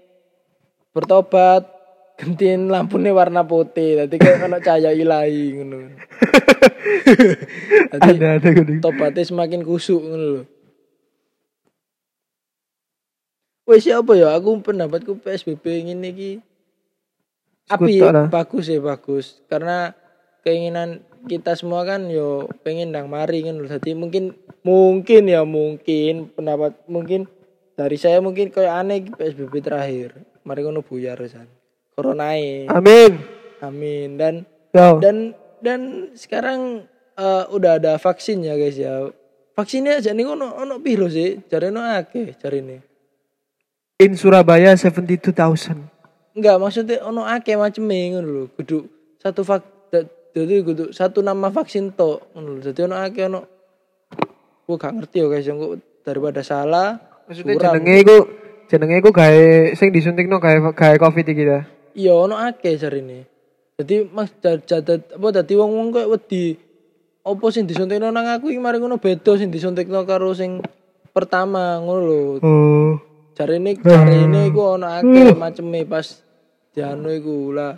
bertobat 0.95 1.67
gentin 2.15 2.71
lampunya 2.71 3.11
warna 3.11 3.43
putih 3.43 3.99
tadi 3.99 4.15
kayak 4.15 4.47
ono 4.47 4.57
cahaya 4.63 4.95
ilahi 4.95 5.59
ngono 5.59 5.77
Dadi 7.91 8.15
Ada 8.15 8.27
ada 8.39 8.49
gini. 8.55 8.79
tobatnya 8.79 9.23
semakin 9.27 9.61
kusuk 9.67 9.99
ngono 9.99 10.25
lho 10.39 10.43
Wes 13.65 13.81
siapa 13.81 14.13
ya 14.13 14.31
aku 14.37 14.61
pendapatku 14.61 15.17
PSBB 15.19 15.89
ini 15.89 16.09
ki 16.13 16.31
api 17.65 17.97
lah. 17.97 18.29
bagus 18.29 18.69
ya 18.69 18.77
bagus 18.77 19.41
karena 19.49 19.97
keinginan 20.45 21.01
kita 21.25 21.57
semua 21.57 21.81
kan 21.81 22.05
yo 22.05 22.45
pengen 22.61 22.93
nang 22.93 23.09
mari 23.09 23.41
kan 23.41 23.57
lho. 23.57 23.65
Jadi 23.65 23.97
mungkin 23.97 24.37
mungkin 24.61 25.25
ya 25.25 25.41
mungkin 25.41 26.29
pendapat 26.37 26.77
mungkin 26.85 27.25
dari 27.73 27.97
saya 27.97 28.21
mungkin 28.21 28.53
kayak 28.53 28.85
aneh 28.85 29.09
PSBB 29.09 29.65
terakhir. 29.65 30.13
Mari 30.45 30.61
ngono 30.61 30.85
buyar 30.85 31.17
san. 31.25 31.49
Coronae. 31.97 32.69
Amin. 32.69 33.17
Amin 33.65 34.19
dan 34.19 34.45
Yo. 34.75 35.01
dan 35.01 35.33
dan 35.63 36.11
sekarang 36.13 36.85
eh, 37.17 37.43
udah 37.49 37.81
ada 37.81 37.97
vaksin 37.97 38.45
ya 38.45 38.53
guys 38.53 38.77
ya. 38.77 39.09
Vaksinnya 39.55 40.03
aja 40.03 40.11
nih 40.11 40.27
ono 40.27 40.53
ono 40.53 40.83
piro 40.83 41.07
sih? 41.07 41.41
Cari 41.47 41.71
no 41.71 41.81
akeh 41.81 42.35
cari 42.37 42.59
nih. 42.61 42.79
In 44.03 44.19
Surabaya 44.19 44.75
72.000. 44.75 46.35
Enggak 46.35 46.55
maksudnya 46.59 47.01
ono 47.07 47.23
akeh 47.23 47.55
macam 47.55 47.87
ngono 47.87 48.27
lho. 48.27 48.43
Kudu 48.53 48.85
satu 49.17 49.41
vak 49.47 49.63
jadi 50.35 50.67
kudu 50.67 50.91
satu 50.91 51.23
nama 51.23 51.47
vaksin 51.47 51.95
to 51.95 52.21
ngono 52.35 52.59
lho. 52.59 52.61
Jadi 52.69 52.79
ono 52.83 52.95
akeh 52.99 53.25
ono 53.31 53.41
gua 54.65 54.75
gak 54.81 54.93
ngerti 54.97 55.17
ya 55.21 55.27
guys 55.29 55.45
kok 55.45 55.73
daripada 56.01 56.41
salah 56.41 56.97
Maksudnya 57.29 57.57
jenenge 57.57 57.93
iku 58.01 58.17
jenenge 58.67 59.01
iku 59.01 59.11
gawe 59.13 59.73
sing 59.77 59.89
disuntikno 59.93 60.41
gawe 60.41 60.73
gawe 60.73 60.95
Covid 60.97 61.25
iki 61.29 61.43
ta. 61.45 61.59
Iya 61.95 62.13
ono 62.13 62.35
akeh 62.35 62.75
cari 62.75 63.01
nih. 63.01 63.23
Jadi 63.75 63.95
mas 64.07 64.31
jadat 64.41 65.15
apa 65.15 65.27
dadi 65.35 65.53
wong-wong 65.55 65.91
koyo 65.91 66.07
wedi 66.15 66.55
opo 67.25 67.51
sing 67.51 67.67
disuntikno 67.67 68.11
nang 68.11 68.27
aku 68.27 68.51
iki 68.51 68.59
mari 68.61 68.79
ngono 68.79 68.99
beda 68.99 69.35
sing 69.35 69.51
disuntikno 69.51 70.03
karo 70.07 70.31
sing 70.31 70.63
pertama 71.11 71.79
ngono 71.79 72.01
lho. 72.03 72.21
Oh. 72.43 72.93
Ini 73.35 73.75
cari 73.83 74.15
ini 74.23 74.47
iku 74.47 74.79
ono 74.79 74.87
akeh 74.87 75.35
maceme 75.35 75.83
pas 75.83 76.07
dianu 76.71 77.11
iku 77.11 77.51
lah. 77.51 77.75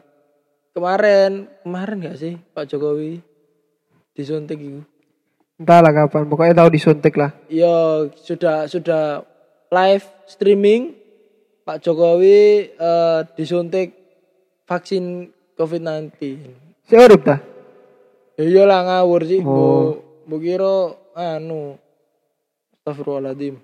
Kemarin 0.77 1.49
kemarin 1.65 2.05
gak 2.05 2.17
sih 2.21 2.37
Pak 2.53 2.69
Jokowi 2.69 3.17
disuntik 4.13 4.61
iku? 4.61 4.85
Entahlah 5.57 5.89
kapan, 5.89 6.29
pokoknya 6.29 6.53
tahu 6.53 6.69
disuntik 6.69 7.17
lah. 7.17 7.33
Iya 7.49 8.05
sudah 8.13 8.69
sudah 8.69 9.25
live 9.71 10.05
streaming 10.27 10.95
Pak 11.67 11.83
Jokowi 11.83 12.71
eh, 12.71 13.19
disuntik 13.35 13.91
vaksin 14.63 15.31
COVID-19. 15.59 16.15
Si 16.87 16.93
urip 16.95 17.27
ta? 17.27 17.43
Ya 18.37 18.43
iyalah 18.45 18.85
ngawur 18.85 19.25
sih, 19.25 19.41
Oh. 19.41 19.99
Bu. 20.23 20.35
Bu 20.37 20.43
kira 20.43 20.93
anu. 21.17 21.75
Astagfirullahaladzim. 22.77 23.55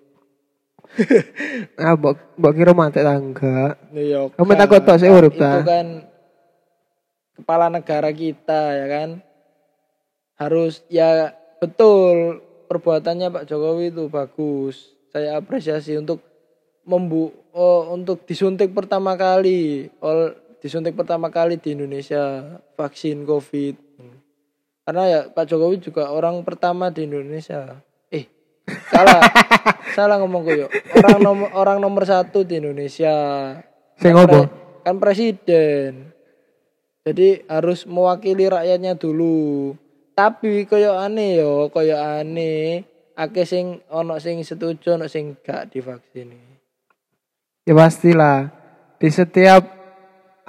Ah, 1.79 1.95
mbok 1.95 2.37
mbok 2.37 2.53
kira 2.53 2.71
mati 2.75 2.99
tangga. 3.01 3.79
Iya. 3.95 4.29
Kamu 4.35 4.53
takut 4.53 4.83
tok, 4.83 4.99
saya 4.99 5.15
urip, 5.15 5.33
Itu 5.33 5.63
kan 5.65 6.05
kepala 7.33 7.71
negara 7.71 8.11
kita 8.13 8.77
ya 8.77 8.85
kan. 8.91 9.09
Harus 10.37 10.83
ya 10.91 11.33
betul 11.57 12.43
perbuatannya 12.67 13.31
Pak 13.31 13.45
Jokowi 13.47 13.89
itu 13.95 14.05
bagus. 14.11 14.91
Saya 15.13 15.37
apresiasi 15.37 15.93
untuk 15.93 16.25
membu 16.89 17.29
oh, 17.53 17.93
untuk 17.93 18.25
disuntik 18.25 18.73
pertama 18.73 19.13
kali, 19.13 19.87
ol, 20.01 20.33
disuntik 20.57 20.97
pertama 20.97 21.29
kali 21.29 21.61
di 21.61 21.77
Indonesia 21.77 22.57
vaksin 22.73 23.23
COVID. 23.23 23.75
Karena 24.83 25.03
ya 25.07 25.19
Pak 25.31 25.47
Jokowi 25.47 25.79
juga 25.79 26.11
orang 26.11 26.43
pertama 26.43 26.91
di 26.91 27.07
Indonesia. 27.07 27.79
Eh, 28.11 28.27
salah. 28.91 29.23
salah 29.95 30.19
ngomong 30.19 30.43
yo. 30.51 30.67
Orang 30.99 31.19
nomor 31.23 31.47
orang 31.55 31.77
nomor 31.79 32.03
satu 32.03 32.43
di 32.43 32.59
Indonesia. 32.59 33.15
Sing 33.95 34.11
Kan 34.11 34.27
pre- 34.27 34.51
Kan 34.83 34.95
presiden. 34.99 36.11
Jadi 37.07 37.47
harus 37.47 37.87
mewakili 37.87 38.47
rakyatnya 38.51 38.99
dulu. 38.99 39.75
Tapi 40.15 40.67
koyo 40.67 40.99
aneh 40.99 41.39
yo, 41.39 41.71
koyo 41.71 41.95
aneh. 41.95 42.83
Akeh 43.13 43.45
sing 43.45 43.85
ono 43.93 44.17
sing 44.17 44.41
setuju, 44.41 44.97
ono 44.97 45.05
sing 45.05 45.37
gak 45.45 45.69
divaksin. 45.69 46.33
Ya 47.63 47.73
pastilah. 47.77 48.49
Di 48.97 49.09
setiap 49.13 49.61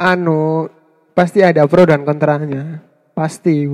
anu 0.00 0.66
pasti 1.12 1.44
ada 1.44 1.68
pro 1.68 1.85
dan 1.85 2.09
kontranya. 2.09 2.81
Pasti. 3.12 3.68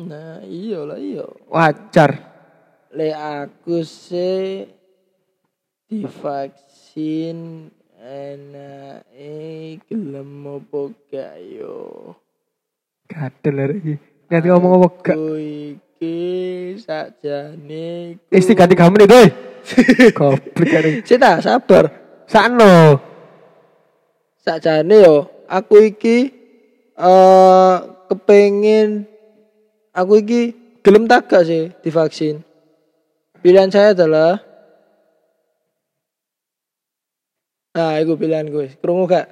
Nah, 0.00 0.40
iya 0.42 0.80
lah 0.88 0.98
iya. 0.98 1.24
Wajar. 1.52 2.10
Le 2.96 3.12
aku 3.12 3.84
sih 3.84 4.64
divaksin 5.86 7.68
enak 8.00 9.04
eh 9.12 9.76
gelem 9.84 10.48
apa 10.48 10.80
gak 11.12 11.34
yo. 11.44 11.76
Iki. 13.06 13.94
Ngerti 14.26 14.48
ngomong 14.50 14.72
apa 14.80 14.88
gak? 15.04 15.16
Aku 15.16 15.38
iki 15.96 16.18
sakjane 16.76 18.20
Isti 18.28 18.52
ganti 18.52 18.76
gamen 18.76 19.08
itu. 19.08 19.16
eh. 19.16 19.30
Goblok 20.16 20.70
hari. 20.70 21.00
Sita 21.02 21.40
sabar. 21.40 21.88
Sakno. 22.28 23.00
Sakjane 24.44 24.96
yo 25.00 25.16
aku 25.48 25.88
iki 25.88 26.28
eh 26.96 27.76
kepengin 28.12 29.08
aku 29.96 30.20
iki 30.20 30.42
gelem 30.84 31.08
tak 31.08 31.32
gak 31.32 31.48
sih 31.48 31.72
divaksin. 31.80 32.44
Pilihan 33.40 33.72
saya 33.72 33.96
adalah 33.96 34.44
Nah, 37.76 38.00
itu 38.00 38.16
pilihan 38.16 38.48
gue. 38.48 38.72
Krungu 38.80 39.04
gak? 39.04 39.28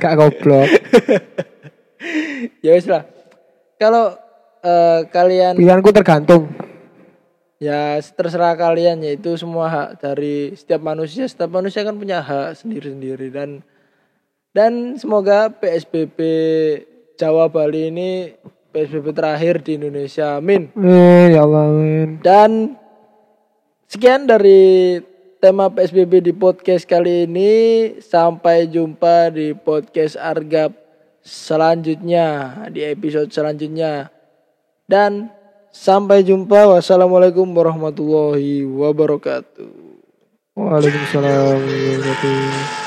Gak 0.00 0.16
goblok. 0.16 0.64
ya 2.64 2.72
wis 2.72 2.88
lah. 2.88 3.04
Kalau 3.76 4.16
eh, 4.66 5.00
kalian 5.14 5.54
Pilihanku 5.54 5.94
tergantung. 5.94 6.50
ya 7.56 7.96
terserah 8.02 8.52
kalian 8.58 9.00
ya 9.00 9.14
itu 9.14 9.32
semua 9.38 9.70
hak 9.70 10.02
dari 10.02 10.52
setiap 10.58 10.82
manusia. 10.82 11.24
Setiap 11.30 11.54
manusia 11.54 11.86
kan 11.86 11.94
punya 11.96 12.18
hak 12.20 12.58
sendiri-sendiri 12.58 13.30
dan 13.30 13.62
dan 14.50 14.96
semoga 14.98 15.48
PSBB 15.54 16.18
Jawa 17.16 17.48
Bali 17.48 17.88
ini 17.88 18.32
PSBB 18.76 19.16
terakhir 19.16 19.64
di 19.64 19.80
Indonesia. 19.80 20.36
Amin. 20.36 20.68
Eh, 20.76 21.32
ya 21.32 21.48
Allah, 21.48 21.64
amin. 21.72 22.20
Dan 22.20 22.76
sekian 23.88 24.28
dari 24.28 25.00
tema 25.40 25.72
PSBB 25.72 26.20
di 26.20 26.32
podcast 26.36 26.84
kali 26.84 27.24
ini. 27.24 27.52
Sampai 28.04 28.68
jumpa 28.68 29.32
di 29.32 29.56
podcast 29.56 30.20
Argap 30.20 30.76
selanjutnya, 31.24 32.52
di 32.68 32.84
episode 32.84 33.32
selanjutnya. 33.32 34.12
Dan 34.86 35.28
sampai 35.74 36.22
jumpa. 36.22 36.70
Wassalamualaikum 36.72 37.44
warahmatullahi 37.52 38.64
wabarakatuh. 38.64 39.70
Waalaikumsalam 40.56 41.60
warahmatullahi 41.60 42.00
wabarakatuh. 42.00 42.85